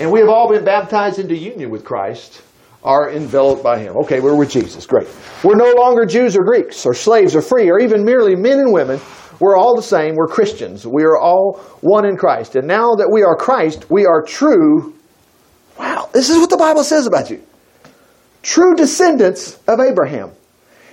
And 0.00 0.10
we 0.10 0.20
have 0.20 0.30
all 0.30 0.48
been 0.48 0.64
baptized 0.64 1.18
into 1.18 1.36
union 1.36 1.70
with 1.70 1.84
Christ, 1.84 2.40
are 2.82 3.10
enveloped 3.12 3.62
by 3.62 3.78
Him. 3.78 3.98
Okay, 3.98 4.20
we're 4.20 4.34
with 4.34 4.50
Jesus. 4.50 4.86
Great. 4.86 5.06
We're 5.44 5.56
no 5.56 5.74
longer 5.76 6.06
Jews 6.06 6.34
or 6.38 6.42
Greeks, 6.42 6.86
or 6.86 6.94
slaves 6.94 7.36
or 7.36 7.42
free, 7.42 7.70
or 7.70 7.78
even 7.78 8.02
merely 8.02 8.34
men 8.34 8.60
and 8.60 8.72
women. 8.72 8.98
We're 9.40 9.58
all 9.58 9.76
the 9.76 9.82
same. 9.82 10.14
We're 10.14 10.26
Christians. 10.26 10.86
We 10.86 11.04
are 11.04 11.18
all 11.18 11.60
one 11.82 12.06
in 12.06 12.16
Christ. 12.16 12.56
And 12.56 12.66
now 12.66 12.94
that 12.94 13.10
we 13.12 13.22
are 13.22 13.36
Christ, 13.36 13.90
we 13.90 14.06
are 14.06 14.22
true. 14.22 14.94
Wow, 15.78 16.08
this 16.14 16.30
is 16.30 16.38
what 16.38 16.48
the 16.48 16.56
Bible 16.56 16.82
says 16.82 17.06
about 17.06 17.28
you. 17.28 17.42
True 18.42 18.74
descendants 18.74 19.58
of 19.68 19.80
Abraham. 19.80 20.32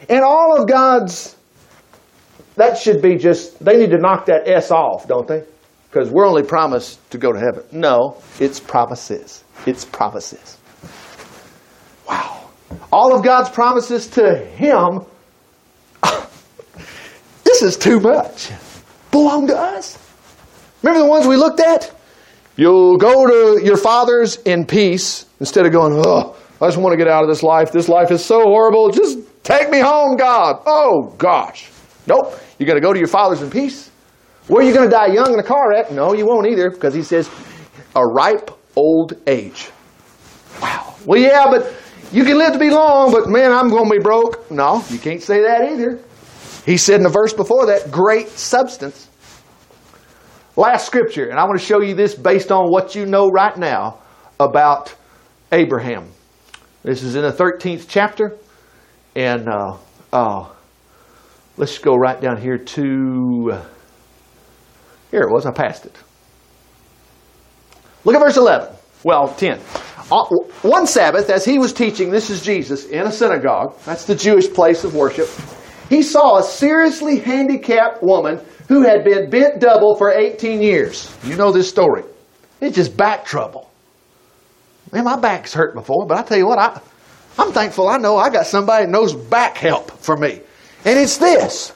And 0.09 0.21
all 0.21 0.61
of 0.61 0.67
God's, 0.67 1.37
that 2.57 2.77
should 2.77 3.01
be 3.01 3.15
just, 3.15 3.63
they 3.63 3.77
need 3.77 3.91
to 3.91 3.99
knock 3.99 4.25
that 4.25 4.49
S 4.49 4.69
off, 4.69 5.07
don't 5.07 5.27
they? 5.29 5.43
Because 5.97 6.11
we're 6.11 6.27
only 6.27 6.43
promised 6.43 7.09
to 7.09 7.17
go 7.17 7.33
to 7.33 7.39
heaven. 7.39 7.63
No, 7.71 8.21
it's 8.39 8.59
promises. 8.59 9.43
It's 9.65 9.83
promises. 9.83 10.59
Wow. 12.07 12.51
All 12.91 13.15
of 13.15 13.23
God's 13.23 13.49
promises 13.49 14.05
to 14.09 14.37
Him, 14.45 15.01
this 17.43 17.63
is 17.63 17.77
too 17.77 17.99
much, 17.99 18.51
belong 19.09 19.47
to 19.47 19.57
us. 19.57 19.97
Remember 20.83 21.03
the 21.03 21.09
ones 21.09 21.25
we 21.25 21.35
looked 21.35 21.61
at? 21.61 21.91
You'll 22.57 22.97
go 22.97 23.25
to 23.25 23.65
your 23.65 23.77
fathers 23.77 24.35
in 24.45 24.67
peace 24.67 25.25
instead 25.39 25.65
of 25.65 25.71
going, 25.71 25.99
oh, 26.05 26.37
I 26.61 26.67
just 26.67 26.77
want 26.77 26.93
to 26.93 26.97
get 26.97 27.07
out 27.07 27.23
of 27.23 27.27
this 27.27 27.41
life. 27.41 27.71
This 27.71 27.89
life 27.89 28.11
is 28.11 28.23
so 28.23 28.43
horrible. 28.43 28.91
Just 28.91 29.17
take 29.41 29.71
me 29.71 29.79
home, 29.79 30.15
God. 30.15 30.61
Oh, 30.67 31.15
gosh. 31.17 31.71
Nope. 32.05 32.39
You 32.59 32.67
got 32.67 32.75
to 32.75 32.81
go 32.81 32.93
to 32.93 32.99
your 32.99 33.07
fathers 33.07 33.41
in 33.41 33.49
peace. 33.49 33.89
Were 34.49 34.61
you 34.61 34.73
going 34.73 34.89
to 34.89 34.95
die 34.95 35.07
young 35.07 35.33
in 35.33 35.39
a 35.39 35.43
car 35.43 35.69
wreck? 35.69 35.91
No, 35.91 36.13
you 36.13 36.25
won't 36.25 36.47
either, 36.47 36.69
because 36.69 36.93
he 36.93 37.03
says, 37.03 37.29
a 37.95 38.05
ripe 38.05 38.51
old 38.75 39.13
age. 39.27 39.69
Wow. 40.61 40.95
Well, 41.05 41.19
yeah, 41.19 41.47
but 41.49 41.73
you 42.11 42.23
can 42.23 42.37
live 42.37 42.53
to 42.53 42.59
be 42.59 42.69
long, 42.69 43.11
but 43.11 43.27
man, 43.27 43.51
I'm 43.51 43.69
going 43.69 43.89
to 43.89 43.97
be 43.97 44.01
broke. 44.01 44.49
No, 44.49 44.83
you 44.89 44.99
can't 44.99 45.21
say 45.21 45.41
that 45.41 45.69
either. 45.69 45.99
He 46.65 46.77
said 46.77 46.95
in 46.95 47.03
the 47.03 47.09
verse 47.09 47.33
before 47.33 47.65
that, 47.65 47.91
great 47.91 48.29
substance. 48.29 49.09
Last 50.55 50.85
scripture, 50.85 51.29
and 51.29 51.39
I 51.39 51.43
want 51.43 51.59
to 51.59 51.65
show 51.65 51.81
you 51.81 51.93
this 51.93 52.15
based 52.15 52.51
on 52.51 52.71
what 52.71 52.95
you 52.95 53.05
know 53.05 53.29
right 53.29 53.55
now 53.57 53.99
about 54.39 54.95
Abraham. 55.51 56.09
This 56.83 57.03
is 57.03 57.15
in 57.15 57.21
the 57.21 57.31
13th 57.31 57.85
chapter. 57.87 58.37
And 59.15 59.47
uh, 59.49 59.77
uh, 60.13 60.49
let's 61.57 61.77
go 61.79 61.95
right 61.95 62.19
down 62.19 62.41
here 62.41 62.57
to. 62.57 63.61
Here 65.11 65.21
it 65.21 65.31
was, 65.31 65.45
I 65.45 65.51
passed 65.51 65.85
it. 65.85 65.95
Look 68.03 68.15
at 68.15 68.21
verse 68.21 68.37
11. 68.37 68.69
Well, 69.03 69.33
10. 69.33 69.59
Uh, 70.11 70.23
one 70.61 70.87
Sabbath, 70.87 71.29
as 71.29 71.43
he 71.43 71.59
was 71.59 71.73
teaching, 71.73 72.09
this 72.09 72.29
is 72.29 72.41
Jesus, 72.41 72.85
in 72.85 73.05
a 73.05 73.11
synagogue, 73.11 73.77
that's 73.85 74.05
the 74.05 74.15
Jewish 74.15 74.51
place 74.51 74.83
of 74.83 74.95
worship, 74.95 75.29
he 75.89 76.01
saw 76.01 76.37
a 76.37 76.43
seriously 76.43 77.19
handicapped 77.19 78.01
woman 78.01 78.39
who 78.67 78.83
had 78.83 79.03
been 79.03 79.29
bent 79.29 79.59
double 79.59 79.95
for 79.95 80.11
18 80.11 80.61
years. 80.61 81.15
You 81.23 81.35
know 81.35 81.51
this 81.51 81.69
story. 81.69 82.03
It's 82.59 82.75
just 82.75 82.97
back 82.97 83.25
trouble. 83.25 83.69
Man, 84.91 85.03
my 85.03 85.17
back's 85.17 85.53
hurt 85.53 85.73
before, 85.73 86.05
but 86.05 86.17
I 86.17 86.23
tell 86.23 86.37
you 86.37 86.47
what, 86.47 86.59
I, 86.59 86.79
I'm 87.37 87.51
thankful 87.51 87.87
I 87.87 87.97
know 87.97 88.17
I 88.17 88.29
got 88.29 88.47
somebody 88.47 88.85
that 88.85 88.91
knows 88.91 89.13
back 89.13 89.57
help 89.57 89.91
for 89.91 90.15
me. 90.15 90.41
And 90.85 90.97
it's 90.97 91.17
this. 91.17 91.73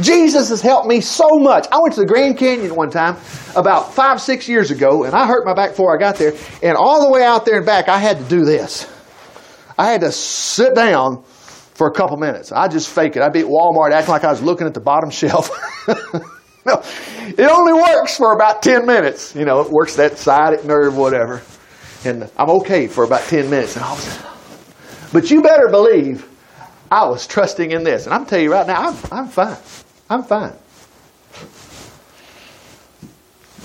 Jesus 0.00 0.48
has 0.48 0.60
helped 0.60 0.88
me 0.88 1.00
so 1.00 1.28
much. 1.38 1.66
I 1.70 1.78
went 1.80 1.94
to 1.94 2.00
the 2.00 2.06
Grand 2.06 2.36
Canyon 2.36 2.74
one 2.74 2.90
time 2.90 3.16
about 3.54 3.94
five, 3.94 4.20
six 4.20 4.48
years 4.48 4.70
ago, 4.70 5.04
and 5.04 5.14
I 5.14 5.26
hurt 5.26 5.46
my 5.46 5.54
back 5.54 5.70
before 5.70 5.94
I 5.94 5.98
got 5.98 6.16
there. 6.16 6.32
And 6.62 6.76
all 6.76 7.02
the 7.02 7.10
way 7.10 7.22
out 7.22 7.44
there 7.44 7.58
and 7.58 7.66
back, 7.66 7.88
I 7.88 7.98
had 7.98 8.18
to 8.18 8.24
do 8.24 8.44
this. 8.44 8.90
I 9.78 9.90
had 9.90 10.00
to 10.00 10.10
sit 10.10 10.74
down 10.74 11.22
for 11.74 11.86
a 11.86 11.92
couple 11.92 12.16
minutes. 12.16 12.52
I 12.52 12.68
just 12.68 12.88
fake 12.88 13.16
it. 13.16 13.22
I'd 13.22 13.32
be 13.32 13.40
at 13.40 13.46
Walmart 13.46 13.92
acting 13.92 14.12
like 14.12 14.24
I 14.24 14.30
was 14.30 14.42
looking 14.42 14.66
at 14.66 14.74
the 14.74 14.80
bottom 14.80 15.10
shelf. 15.10 15.50
no, 16.66 16.82
it 17.26 17.50
only 17.50 17.72
works 17.72 18.16
for 18.16 18.32
about 18.32 18.62
10 18.62 18.86
minutes. 18.86 19.34
You 19.34 19.44
know, 19.44 19.60
it 19.60 19.70
works 19.70 19.96
that 19.96 20.18
sciatic 20.18 20.64
nerve, 20.64 20.96
whatever. 20.96 21.42
And 22.04 22.30
I'm 22.36 22.50
okay 22.50 22.86
for 22.86 23.04
about 23.04 23.22
10 23.22 23.48
minutes. 23.48 23.76
And 23.76 23.84
but 25.12 25.30
you 25.30 25.42
better 25.42 25.68
believe 25.68 26.28
I 26.90 27.06
was 27.08 27.26
trusting 27.26 27.70
in 27.70 27.84
this. 27.84 28.06
And 28.06 28.14
I'm 28.14 28.26
telling 28.26 28.44
you 28.44 28.52
right 28.52 28.66
now, 28.66 28.88
I'm, 28.88 28.96
I'm 29.10 29.28
fine. 29.28 29.56
I'm 30.10 30.22
fine. 30.22 30.54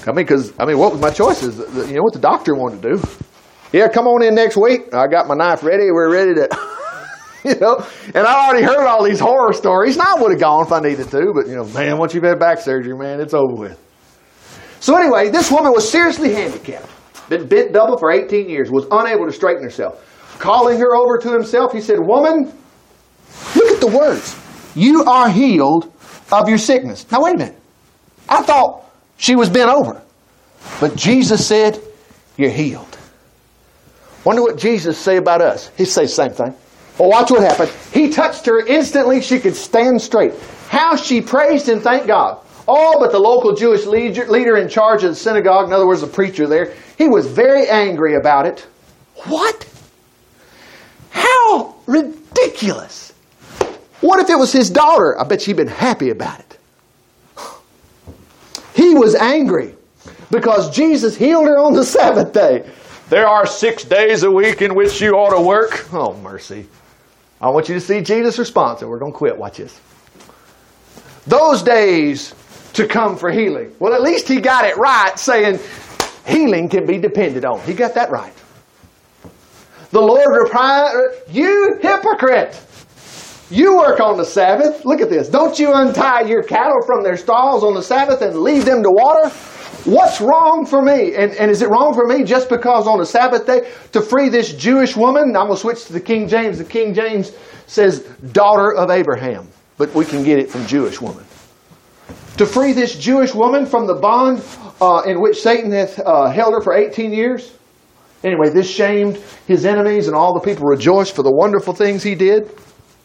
I 0.08 0.12
mean, 0.12 0.26
because, 0.26 0.54
I 0.58 0.66
mean, 0.66 0.78
what 0.78 0.94
was 0.94 1.02
my 1.02 1.12
choices? 1.12 1.58
You 1.90 1.98
know 1.98 2.04
what 2.04 2.14
the 2.14 2.20
doctor 2.20 2.56
wanted 2.56 2.82
to 2.82 2.96
do? 2.96 3.04
Yeah, 3.72 3.88
come 3.90 4.08
on 4.08 4.24
in 4.24 4.34
next 4.34 4.58
week. 4.58 4.94
I 4.94 5.08
got 5.08 5.28
my 5.28 5.36
knife 5.36 5.64
ready. 5.64 5.92
We're 5.92 6.12
ready 6.12 6.34
to, 6.36 6.50
you 7.44 7.56
know. 7.60 7.86
And 8.16 8.26
I 8.26 8.48
already 8.48 8.66
heard 8.66 8.88
all 8.88 9.04
these 9.04 9.20
horror 9.20 9.54
stories. 9.54 9.98
Now 9.98 10.16
I 10.18 10.22
would 10.22 10.32
have 10.32 10.40
gone 10.40 10.66
if 10.66 10.72
I 10.72 10.80
needed 10.80 11.12
to, 11.12 11.32
but, 11.34 11.48
you 11.48 11.56
know, 11.56 11.66
man, 11.66 11.98
once 11.98 12.14
you've 12.14 12.24
had 12.24 12.40
back 12.40 12.60
surgery, 12.60 12.98
man, 12.98 13.20
it's 13.20 13.34
over 13.34 13.54
with. 13.54 13.80
So 14.80 14.96
anyway, 14.96 15.30
this 15.30 15.52
woman 15.52 15.74
was 15.74 15.90
seriously 15.90 16.34
handicapped, 16.34 16.90
been 17.28 17.48
bent 17.48 17.74
double 17.74 17.98
for 17.98 18.12
18 18.12 18.50
years, 18.50 18.72
was 18.72 18.88
unable 18.90 19.26
to 19.26 19.34
straighten 19.34 19.64
herself. 19.64 20.06
Calling 20.40 20.80
her 20.80 20.96
over 20.96 21.18
to 21.18 21.34
himself, 21.34 21.74
he 21.74 21.82
said, 21.82 22.00
Woman, 22.00 22.46
look 23.56 23.72
at 23.72 23.82
the 23.82 23.88
words. 23.88 24.40
You 24.74 25.04
are 25.04 25.30
healed 25.30 25.92
of 26.32 26.50
your 26.50 26.58
sickness. 26.58 27.10
Now, 27.12 27.24
wait 27.24 27.36
a 27.36 27.38
minute. 27.38 27.58
I 28.28 28.44
thought 28.44 28.86
she 29.18 29.36
was 29.36 29.50
bent 29.50 29.70
over. 29.70 30.02
But 30.80 30.96
Jesus 30.96 31.46
said, 31.46 31.82
You're 32.38 32.50
healed. 32.50 32.98
Wonder 34.24 34.42
what 34.42 34.58
Jesus 34.58 34.98
say 34.98 35.18
about 35.18 35.42
us. 35.42 35.72
He 35.78 35.86
say 35.86 36.04
the 36.04 36.08
same 36.10 36.32
thing. 36.32 36.54
Well, 36.98 37.10
watch 37.10 37.32
what 37.32 37.42
happened. 37.42 37.72
He 37.94 38.10
touched 38.10 38.46
her 38.46 38.60
instantly. 38.66 39.22
She 39.22 39.40
could 39.40 39.56
stand 39.56 40.02
straight. 40.02 40.34
How 40.68 40.98
she 40.98 41.22
praised 41.22 41.70
and 41.70 41.82
thanked 41.82 42.08
God. 42.08 42.40
Oh, 42.68 43.00
but 43.00 43.12
the 43.12 43.20
local 43.20 43.56
Jewish 43.56 43.86
leader 43.86 44.58
in 44.58 44.70
charge 44.70 45.04
of 45.04 45.10
the 45.12 45.16
synagogue, 45.16 45.68
in 45.68 45.74
other 45.74 45.88
words, 45.88 46.02
the 46.02 46.08
preacher 46.08 46.46
there, 46.46 46.76
he 46.98 47.08
was 47.08 47.26
very 47.26 47.68
angry 47.68 48.16
about 48.16 48.46
it. 48.46 48.68
What? 49.26 49.68
How 51.10 51.76
ridiculous. 51.88 53.09
What 54.02 54.20
if 54.20 54.30
it 54.30 54.38
was 54.38 54.52
his 54.52 54.70
daughter? 54.70 55.20
I 55.20 55.24
bet 55.24 55.42
she'd 55.42 55.58
been 55.58 55.68
happy 55.68 56.10
about 56.10 56.40
it. 56.40 56.58
He 58.74 58.96
was 58.96 59.16
angry 59.16 59.76
because 60.32 60.70
Jesus 60.74 61.16
healed 61.16 61.48
her 61.48 61.60
on 61.60 61.74
the 61.74 61.84
Sabbath 61.84 62.34
day. 62.34 62.70
There 63.10 63.28
are 63.28 63.46
six 63.46 63.84
days 63.84 64.24
a 64.24 64.32
week 64.32 64.62
in 64.62 64.76
which 64.76 65.02
you 65.02 65.16
ought 65.16 65.36
to 65.36 65.42
work. 65.42 65.92
Oh, 65.94 66.16
mercy. 66.18 66.68
I 67.42 67.50
want 67.50 67.68
you 67.68 67.76
to 67.76 67.82
see 67.82 68.02
Jesus' 68.02 68.38
response, 68.38 68.82
and 68.82 68.90
we're 68.90 69.00
going 69.00 69.12
to 69.12 69.18
quit. 69.18 69.38
Watch 69.38 69.58
this. 69.58 69.80
Those 71.26 71.64
days 71.64 72.34
to 72.74 72.88
come 72.88 73.18
for 73.18 73.32
healing. 73.32 73.76
Well, 73.80 73.94
at 73.94 74.02
least 74.02 74.28
he 74.28 74.40
got 74.40 74.66
it 74.66 74.78
right, 74.78 75.18
saying 75.18 75.60
healing 76.26 76.70
can 76.70 76.86
be 76.86 76.98
depended 76.98 77.46
on. 77.46 77.60
He 77.62 77.74
got 77.74 77.96
that 77.96 78.12
right. 78.12 78.34
The 79.92 80.02
Lord 80.02 80.44
replied, 80.44 80.94
You 81.30 81.80
hypocrite! 81.82 82.62
You 83.52 83.78
work 83.78 84.00
on 84.00 84.18
the 84.18 84.26
Sabbath. 84.26 84.86
Look 84.86 85.02
at 85.02 85.10
this. 85.10 85.28
Don't 85.28 85.58
you 85.58 85.74
untie 85.74 86.22
your 86.22 86.44
cattle 86.44 86.82
from 86.86 87.04
their 87.04 87.18
stalls 87.18 87.64
on 87.64 87.74
the 87.74 87.82
Sabbath 87.82 88.22
and 88.22 88.42
leave 88.42 88.64
them 88.64 88.84
to 88.84 88.92
water? 88.92 89.30
What's 89.86 90.22
wrong 90.22 90.68
for 90.68 90.84
me? 90.84 91.16
And, 91.16 91.32
and 91.34 91.50
is 91.50 91.64
it 91.64 91.70
wrong 91.70 91.94
for 91.94 92.06
me 92.06 92.24
just 92.24 92.48
because 92.48 92.86
on 92.86 93.00
the 93.00 93.06
Sabbath 93.06 93.48
day 93.48 93.72
to 93.92 94.02
free 94.02 94.30
this 94.30 94.54
Jewish 94.54 94.96
woman? 94.96 95.36
I'm 95.36 95.48
going 95.48 95.54
to 95.54 95.58
switch 95.58 95.86
to 95.86 95.94
the 95.94 96.02
King 96.02 96.28
James. 96.28 96.60
The 96.60 96.64
King 96.64 96.94
James 96.94 97.32
says, 97.66 98.02
daughter 98.34 98.74
of 98.76 98.92
Abraham, 98.92 99.48
but 99.78 99.94
we 99.96 100.06
can 100.06 100.24
get 100.24 100.38
it 100.38 100.52
from 100.52 100.68
Jewish 100.68 101.02
woman. 101.02 101.24
To 102.38 102.46
free 102.46 102.74
this 102.74 102.98
Jewish 103.00 103.34
woman 103.34 103.66
from 103.66 103.88
the 103.88 103.96
bond 103.96 104.44
uh, 104.80 105.02
in 105.08 105.22
which 105.22 105.42
Satan 105.42 105.72
hath 105.72 105.98
uh, 106.00 106.30
held 106.30 106.54
her 106.54 106.62
for 106.62 106.74
18 106.74 107.12
years? 107.12 107.54
Anyway, 108.24 108.50
this 108.50 108.70
shamed 108.70 109.18
his 109.48 109.66
enemies, 109.66 110.08
and 110.08 110.16
all 110.16 110.34
the 110.34 110.40
people 110.40 110.66
rejoiced 110.66 111.16
for 111.16 111.24
the 111.24 111.32
wonderful 111.32 111.74
things 111.74 112.04
he 112.04 112.16
did. 112.16 112.52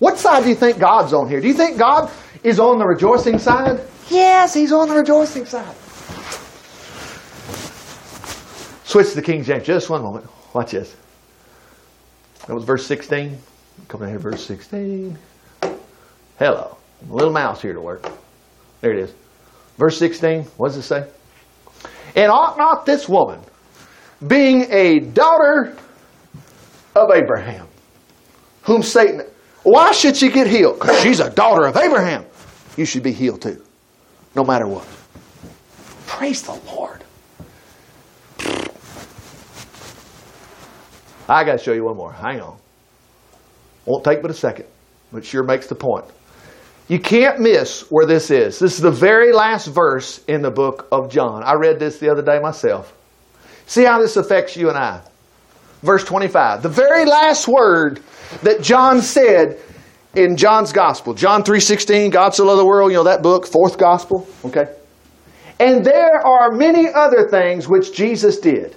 What 0.05 0.19
side 0.19 0.43
do 0.43 0.51
you 0.51 0.55
think 0.55 0.79
God's 0.79 1.15
on 1.15 1.31
here? 1.31 1.41
Do 1.41 1.49
you 1.49 1.55
think 1.55 1.79
God 1.79 2.11
is 2.43 2.61
on 2.61 2.79
the 2.79 2.85
rejoicing 2.85 3.39
side? 3.39 3.81
Yes, 4.11 4.53
he's 4.53 4.71
on 4.71 4.91
the 4.91 4.95
rejoicing 4.95 5.47
side. 5.47 5.75
Switch 8.85 9.09
to 9.09 9.15
the 9.15 9.23
King 9.23 9.43
James. 9.43 9.65
Just 9.65 9.89
one 9.89 10.03
moment. 10.03 10.27
Watch 10.53 10.73
this. 10.73 10.95
That 12.47 12.53
was 12.53 12.65
verse 12.65 12.87
16. 12.87 13.39
Come 13.89 14.03
down 14.03 14.11
here, 14.11 14.19
verse 14.19 14.45
16. 14.45 15.19
Hello. 16.39 16.77
Little 17.09 17.33
mouse 17.33 17.63
here 17.63 17.73
to 17.73 17.81
work. 17.81 18.07
There 18.83 18.93
it 18.93 18.99
is. 18.99 19.15
Verse 19.79 19.97
16. 19.97 20.43
What 20.59 20.69
does 20.69 20.77
it 20.77 20.83
say? 20.83 21.09
And 22.15 22.31
ought 22.31 22.59
not 22.59 22.85
this 22.85 23.09
woman, 23.09 23.41
being 24.27 24.71
a 24.71 25.01
daughter 25.01 25.75
of 26.95 27.09
Abraham, 27.11 27.67
whom 28.65 28.83
Satan 28.83 29.23
why 29.65 29.93
should 29.93 30.17
she 30.17 30.29
get 30.29 30.47
healed? 30.47 30.79
Because 30.79 31.01
she's 31.01 31.21
a 31.21 31.31
daughter 31.31 31.67
of 31.67 31.77
Abraham. 31.77 32.25
You 32.77 32.85
should 32.85 33.03
be 33.03 33.13
healed 33.13 33.43
too, 33.43 33.63
no 34.35 34.45
matter 34.45 34.67
what. 34.67 34.87
Praise 36.07 36.43
the 36.43 36.55
Lord. 36.67 37.03
I 41.27 41.43
got 41.45 41.53
to 41.53 41.59
show 41.59 41.73
you 41.73 41.85
one 41.85 41.97
more. 41.97 42.13
Hang 42.13 42.41
on. 42.41 42.59
Won't 43.87 44.05
take 44.05 44.21
but 44.23 44.31
a 44.31 44.35
second, 44.35 44.67
but 45.13 45.25
sure 45.25 45.43
makes 45.43 45.67
the 45.67 45.75
point. 45.75 46.05
You 46.89 47.01
can't 47.01 47.41
miss 47.41 47.91
where 47.91 48.05
this 48.05 48.31
is. 48.31 48.59
This 48.59 48.75
is 48.75 48.81
the 48.81 48.91
very 48.91 49.33
last 49.33 49.67
verse 49.67 50.23
in 50.29 50.43
the 50.43 50.51
book 50.51 50.87
of 50.93 51.11
John. 51.11 51.43
I 51.43 51.55
read 51.55 51.79
this 51.79 51.99
the 51.99 52.11
other 52.11 52.23
day 52.23 52.39
myself. 52.41 52.93
See 53.67 53.85
how 53.85 53.99
this 53.99 54.17
affects 54.19 54.57
you 54.57 54.69
and 54.69 54.77
I. 54.77 55.01
Verse 55.85 56.03
25. 56.03 56.63
The 56.63 56.69
very 56.71 57.05
last 57.05 57.47
word 57.47 58.01
that 58.43 58.63
John 58.63 59.03
said 59.03 59.61
in 60.15 60.37
John's 60.37 60.73
gospel. 60.73 61.13
John 61.13 61.43
3:16, 61.43 62.11
God 62.11 62.35
so 62.35 62.47
loved 62.47 62.61
the 62.61 62.67
world, 62.67 62.91
you 62.91 62.97
know 62.97 63.05
that 63.05 63.23
book, 63.23 63.47
fourth 63.47 63.77
gospel, 63.77 64.27
okay? 64.47 64.65
And 65.61 65.85
there 65.85 66.27
are 66.27 66.53
many 66.53 66.89
other 66.93 67.29
things 67.29 67.69
which 67.69 67.95
Jesus 67.95 68.39
did, 68.39 68.75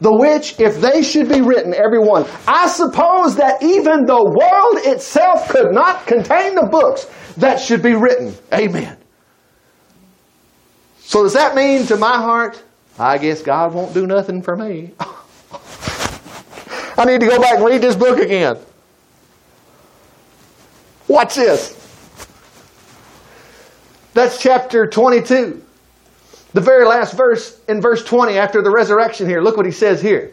the 0.00 0.16
which 0.16 0.58
if 0.58 0.80
they 0.80 1.02
should 1.02 1.28
be 1.28 1.42
written 1.42 1.74
every 1.74 2.00
one, 2.00 2.24
I 2.48 2.68
suppose 2.68 3.36
that 3.36 3.62
even 3.62 4.06
the 4.06 4.14
world 4.14 4.86
itself 4.86 5.50
could 5.50 5.72
not 5.72 6.06
contain 6.06 6.54
the 6.54 6.68
books 6.70 7.06
that 7.36 7.60
should 7.60 7.82
be 7.82 7.94
written. 7.94 8.34
Amen. 8.52 8.96
So 11.00 11.22
does 11.22 11.34
that 11.34 11.54
mean 11.54 11.86
to 11.86 11.96
my 11.96 12.16
heart, 12.16 12.62
I 12.98 13.18
guess 13.18 13.42
God 13.42 13.74
won't 13.74 13.92
do 13.92 14.06
nothing 14.06 14.42
for 14.42 14.56
me? 14.56 14.92
I 16.98 17.04
need 17.04 17.20
to 17.20 17.26
go 17.26 17.40
back 17.40 17.56
and 17.56 17.64
read 17.64 17.82
this 17.82 17.96
book 17.96 18.18
again. 18.18 18.56
Watch 21.08 21.34
this. 21.34 21.72
That's 24.14 24.40
chapter 24.40 24.86
22. 24.86 25.62
The 26.54 26.60
very 26.60 26.86
last 26.86 27.14
verse 27.14 27.60
in 27.68 27.82
verse 27.82 28.02
20 28.02 28.38
after 28.38 28.62
the 28.62 28.70
resurrection 28.70 29.28
here. 29.28 29.42
Look 29.42 29.56
what 29.58 29.66
he 29.66 29.72
says 29.72 30.00
here. 30.00 30.32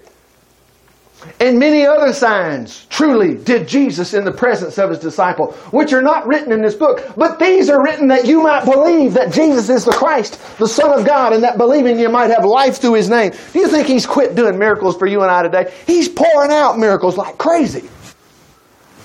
And 1.39 1.59
many 1.59 1.86
other 1.86 2.13
signs 2.13 2.86
truly 2.89 3.36
did 3.36 3.67
Jesus 3.67 4.13
in 4.13 4.23
the 4.23 4.31
presence 4.31 4.77
of 4.77 4.89
his 4.89 4.99
disciple, 4.99 5.53
which 5.71 5.93
are 5.93 6.01
not 6.01 6.27
written 6.27 6.51
in 6.51 6.62
this 6.62 6.75
book, 6.75 7.13
but 7.15 7.39
these 7.39 7.69
are 7.69 7.83
written 7.83 8.07
that 8.07 8.25
you 8.25 8.41
might 8.41 8.65
believe 8.65 9.13
that 9.13 9.31
Jesus 9.31 9.69
is 9.69 9.86
the 9.86 9.91
Christ, 9.91 10.39
the 10.57 10.67
Son 10.67 10.97
of 10.97 11.05
God, 11.05 11.33
and 11.33 11.43
that 11.43 11.57
believing 11.57 11.99
you 11.99 12.09
might 12.09 12.29
have 12.29 12.45
life 12.45 12.77
through 12.77 12.95
his 12.95 13.09
name. 13.09 13.31
Do 13.51 13.59
you 13.59 13.67
think 13.67 13.88
he's 13.88 14.05
quit 14.05 14.36
doing 14.36 14.57
miracles 14.57 14.97
for 14.97 15.07
you 15.07 15.21
and 15.21 15.31
I 15.31 15.43
today? 15.43 15.73
He's 15.88 16.09
pouring 16.09 16.51
out 16.51 16.77
miracles 16.77 17.17
like 17.17 17.38
crazy. 17.38 17.89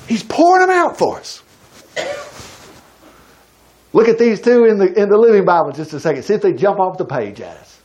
He's 0.06 0.22
pouring 0.22 0.66
them 0.66 0.76
out 0.76 0.96
for 0.98 1.18
us. 1.18 1.42
Look 3.92 4.08
at 4.08 4.18
these 4.18 4.40
two 4.40 4.64
in 4.64 4.78
the, 4.78 4.92
in 5.00 5.08
the 5.08 5.16
Living 5.16 5.44
Bible 5.44 5.72
just 5.72 5.92
a 5.92 6.00
second. 6.00 6.22
See 6.22 6.34
if 6.34 6.42
they 6.42 6.52
jump 6.52 6.78
off 6.78 6.98
the 6.98 7.04
page 7.04 7.40
at 7.40 7.56
us. 7.56 7.80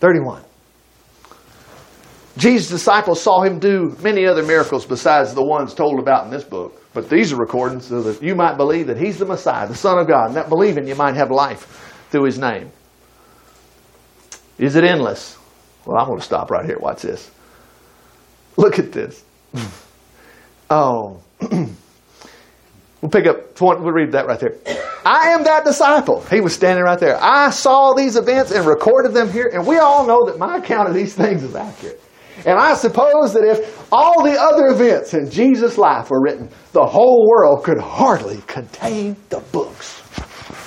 31. 0.00 0.42
Jesus' 2.38 2.70
disciples 2.70 3.20
saw 3.20 3.42
him 3.42 3.58
do 3.58 3.96
many 4.00 4.24
other 4.24 4.44
miracles 4.44 4.86
besides 4.86 5.34
the 5.34 5.42
ones 5.42 5.74
told 5.74 5.98
about 5.98 6.24
in 6.24 6.30
this 6.30 6.44
book. 6.44 6.80
But 6.94 7.10
these 7.10 7.32
are 7.32 7.36
recordings 7.36 7.86
so 7.86 8.00
that 8.02 8.22
you 8.22 8.36
might 8.36 8.56
believe 8.56 8.86
that 8.86 8.96
he's 8.96 9.18
the 9.18 9.26
Messiah, 9.26 9.66
the 9.66 9.74
Son 9.74 9.98
of 9.98 10.06
God, 10.06 10.28
and 10.28 10.36
that 10.36 10.48
believing 10.48 10.86
you 10.86 10.94
might 10.94 11.16
have 11.16 11.32
life 11.32 12.06
through 12.10 12.24
his 12.24 12.38
name. 12.38 12.70
Is 14.56 14.76
it 14.76 14.84
endless? 14.84 15.36
Well, 15.84 15.98
I'm 15.98 16.06
going 16.06 16.20
to 16.20 16.24
stop 16.24 16.50
right 16.50 16.64
here. 16.64 16.78
Watch 16.78 17.02
this. 17.02 17.30
Look 18.56 18.78
at 18.78 18.92
this. 18.92 19.22
Oh. 20.70 21.22
We'll 23.00 23.10
pick 23.10 23.26
up, 23.26 23.60
we'll 23.60 23.92
read 23.92 24.12
that 24.12 24.26
right 24.26 24.40
there. 24.40 24.56
I 25.06 25.28
am 25.28 25.44
that 25.44 25.64
disciple. 25.64 26.20
He 26.22 26.40
was 26.40 26.52
standing 26.52 26.84
right 26.84 26.98
there. 26.98 27.16
I 27.22 27.50
saw 27.50 27.94
these 27.94 28.16
events 28.16 28.50
and 28.50 28.66
recorded 28.66 29.14
them 29.14 29.30
here, 29.30 29.48
and 29.52 29.66
we 29.66 29.78
all 29.78 30.04
know 30.04 30.26
that 30.26 30.38
my 30.38 30.56
account 30.56 30.88
of 30.88 30.94
these 30.94 31.14
things 31.14 31.44
is 31.44 31.54
accurate. 31.54 32.02
And 32.46 32.58
I 32.58 32.74
suppose 32.74 33.34
that 33.34 33.44
if 33.44 33.92
all 33.92 34.22
the 34.22 34.38
other 34.38 34.66
events 34.68 35.14
in 35.14 35.30
Jesus' 35.30 35.78
life 35.78 36.10
were 36.10 36.22
written, 36.22 36.48
the 36.72 36.84
whole 36.84 37.26
world 37.28 37.64
could 37.64 37.78
hardly 37.78 38.42
contain 38.46 39.16
the 39.28 39.40
books. 39.52 40.02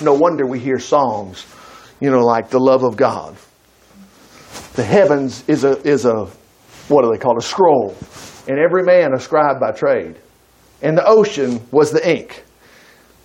No 0.00 0.14
wonder 0.14 0.46
we 0.46 0.58
hear 0.58 0.78
songs, 0.78 1.46
you 2.00 2.10
know, 2.10 2.24
like 2.24 2.50
the 2.50 2.58
love 2.58 2.82
of 2.82 2.96
God. 2.96 3.36
The 4.74 4.84
heavens 4.84 5.44
is 5.48 5.64
a, 5.64 5.80
is 5.86 6.04
a 6.04 6.26
what 6.88 7.02
do 7.02 7.10
they 7.10 7.18
call 7.18 7.36
it? 7.36 7.44
A 7.44 7.46
scroll. 7.46 7.96
And 8.48 8.58
every 8.58 8.82
man 8.82 9.14
a 9.14 9.20
scribe 9.20 9.60
by 9.60 9.72
trade 9.72 10.16
and 10.82 10.98
the 10.98 11.06
ocean 11.06 11.60
was 11.70 11.92
the 11.92 12.06
ink. 12.06 12.44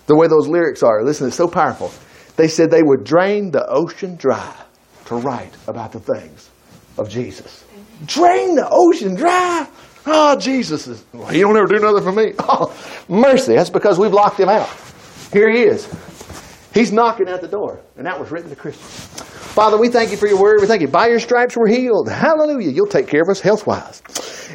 The 0.06 0.16
way 0.16 0.28
those 0.28 0.48
lyrics 0.48 0.82
are, 0.82 1.02
listen, 1.02 1.26
it's 1.26 1.36
so 1.36 1.48
powerful. 1.48 1.92
They 2.36 2.48
said 2.48 2.70
they 2.70 2.82
would 2.82 3.04
drain 3.04 3.50
the 3.50 3.66
ocean 3.68 4.16
dry 4.16 4.54
to 5.06 5.16
write 5.16 5.54
about 5.66 5.92
the 5.92 6.00
things 6.00 6.50
of 6.96 7.10
Jesus. 7.10 7.64
Drain 8.04 8.54
the 8.54 8.68
ocean 8.70 9.14
dry. 9.14 9.66
Oh, 10.06 10.36
Jesus 10.36 10.86
is, 10.86 11.04
well, 11.12 11.26
he 11.28 11.40
don't 11.40 11.56
ever 11.56 11.66
do 11.66 11.78
nothing 11.78 12.02
for 12.02 12.12
me. 12.12 12.32
Oh, 12.40 12.74
mercy. 13.08 13.54
That's 13.54 13.70
because 13.70 13.98
we've 13.98 14.12
locked 14.12 14.40
him 14.40 14.48
out. 14.48 14.68
Here 15.32 15.50
he 15.50 15.62
is. 15.62 15.86
He's 16.72 16.92
knocking 16.92 17.28
at 17.28 17.40
the 17.40 17.48
door. 17.48 17.80
And 17.96 18.06
that 18.06 18.18
was 18.18 18.30
written 18.30 18.48
to 18.50 18.56
Christians. 18.56 19.28
Father, 19.58 19.76
we 19.76 19.88
thank 19.88 20.10
you 20.10 20.16
for 20.16 20.28
your 20.28 20.40
word. 20.40 20.60
We 20.60 20.66
thank 20.66 20.80
you. 20.82 20.88
By 20.88 21.08
your 21.08 21.18
stripes 21.18 21.56
we're 21.56 21.68
healed. 21.68 22.08
Hallelujah. 22.08 22.70
You'll 22.70 22.86
take 22.86 23.08
care 23.08 23.22
of 23.22 23.28
us 23.28 23.40
health 23.40 23.66
wise. 23.66 24.02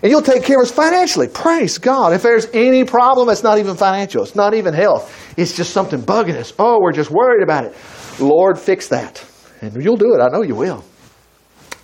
And 0.02 0.10
you'll 0.10 0.22
take 0.22 0.44
care 0.44 0.58
of 0.60 0.64
us 0.64 0.72
financially. 0.72 1.28
Praise 1.28 1.78
God. 1.78 2.14
If 2.14 2.24
there's 2.24 2.48
any 2.54 2.84
problem, 2.84 3.30
it's 3.30 3.44
not 3.44 3.58
even 3.58 3.76
financial. 3.76 4.24
It's 4.24 4.36
not 4.36 4.54
even 4.54 4.74
health. 4.74 5.14
It's 5.38 5.56
just 5.56 5.74
something 5.74 6.02
bugging 6.02 6.36
us. 6.36 6.54
Oh, 6.58 6.80
we're 6.82 6.94
just 6.94 7.12
worried 7.12 7.44
about 7.44 7.66
it. 7.66 7.76
Lord, 8.20 8.58
fix 8.58 8.88
that. 8.88 9.24
And 9.62 9.84
you'll 9.84 9.98
do 9.98 10.14
it. 10.16 10.22
I 10.22 10.30
know 10.30 10.42
you 10.42 10.56
will. 10.56 10.84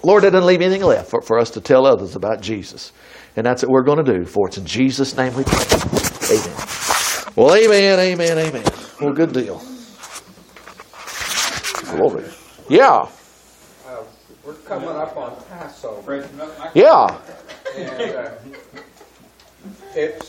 Lord, 0.03 0.23
it 0.23 0.31
doesn't 0.31 0.47
leave 0.47 0.61
anything 0.61 0.83
left 0.83 1.09
for, 1.09 1.21
for 1.21 1.39
us 1.39 1.49
to 1.51 1.61
tell 1.61 1.85
others 1.85 2.15
about 2.15 2.41
Jesus. 2.41 2.93
And 3.35 3.45
that's 3.45 3.63
what 3.63 3.71
we're 3.71 3.83
going 3.83 4.03
to 4.03 4.13
do. 4.19 4.25
For 4.25 4.47
it's 4.47 4.57
in 4.57 4.65
Jesus' 4.65 5.15
name 5.15 5.33
we 5.33 5.43
pray. 5.43 5.65
Amen. 6.31 6.55
Well, 7.35 7.55
amen, 7.55 7.99
amen, 7.99 8.37
amen. 8.37 8.63
Well, 9.01 9.13
good 9.13 9.33
deal. 9.33 9.61
Glory. 11.95 12.25
Yeah. 12.69 13.07
Uh, 13.87 14.03
we're 14.45 14.53
coming 14.55 14.89
up 14.89 15.15
on 15.17 15.35
Passover. 15.49 16.27
Yeah. 16.73 17.17
And 17.75 18.15
uh, 18.15 18.31
it's 19.95 20.27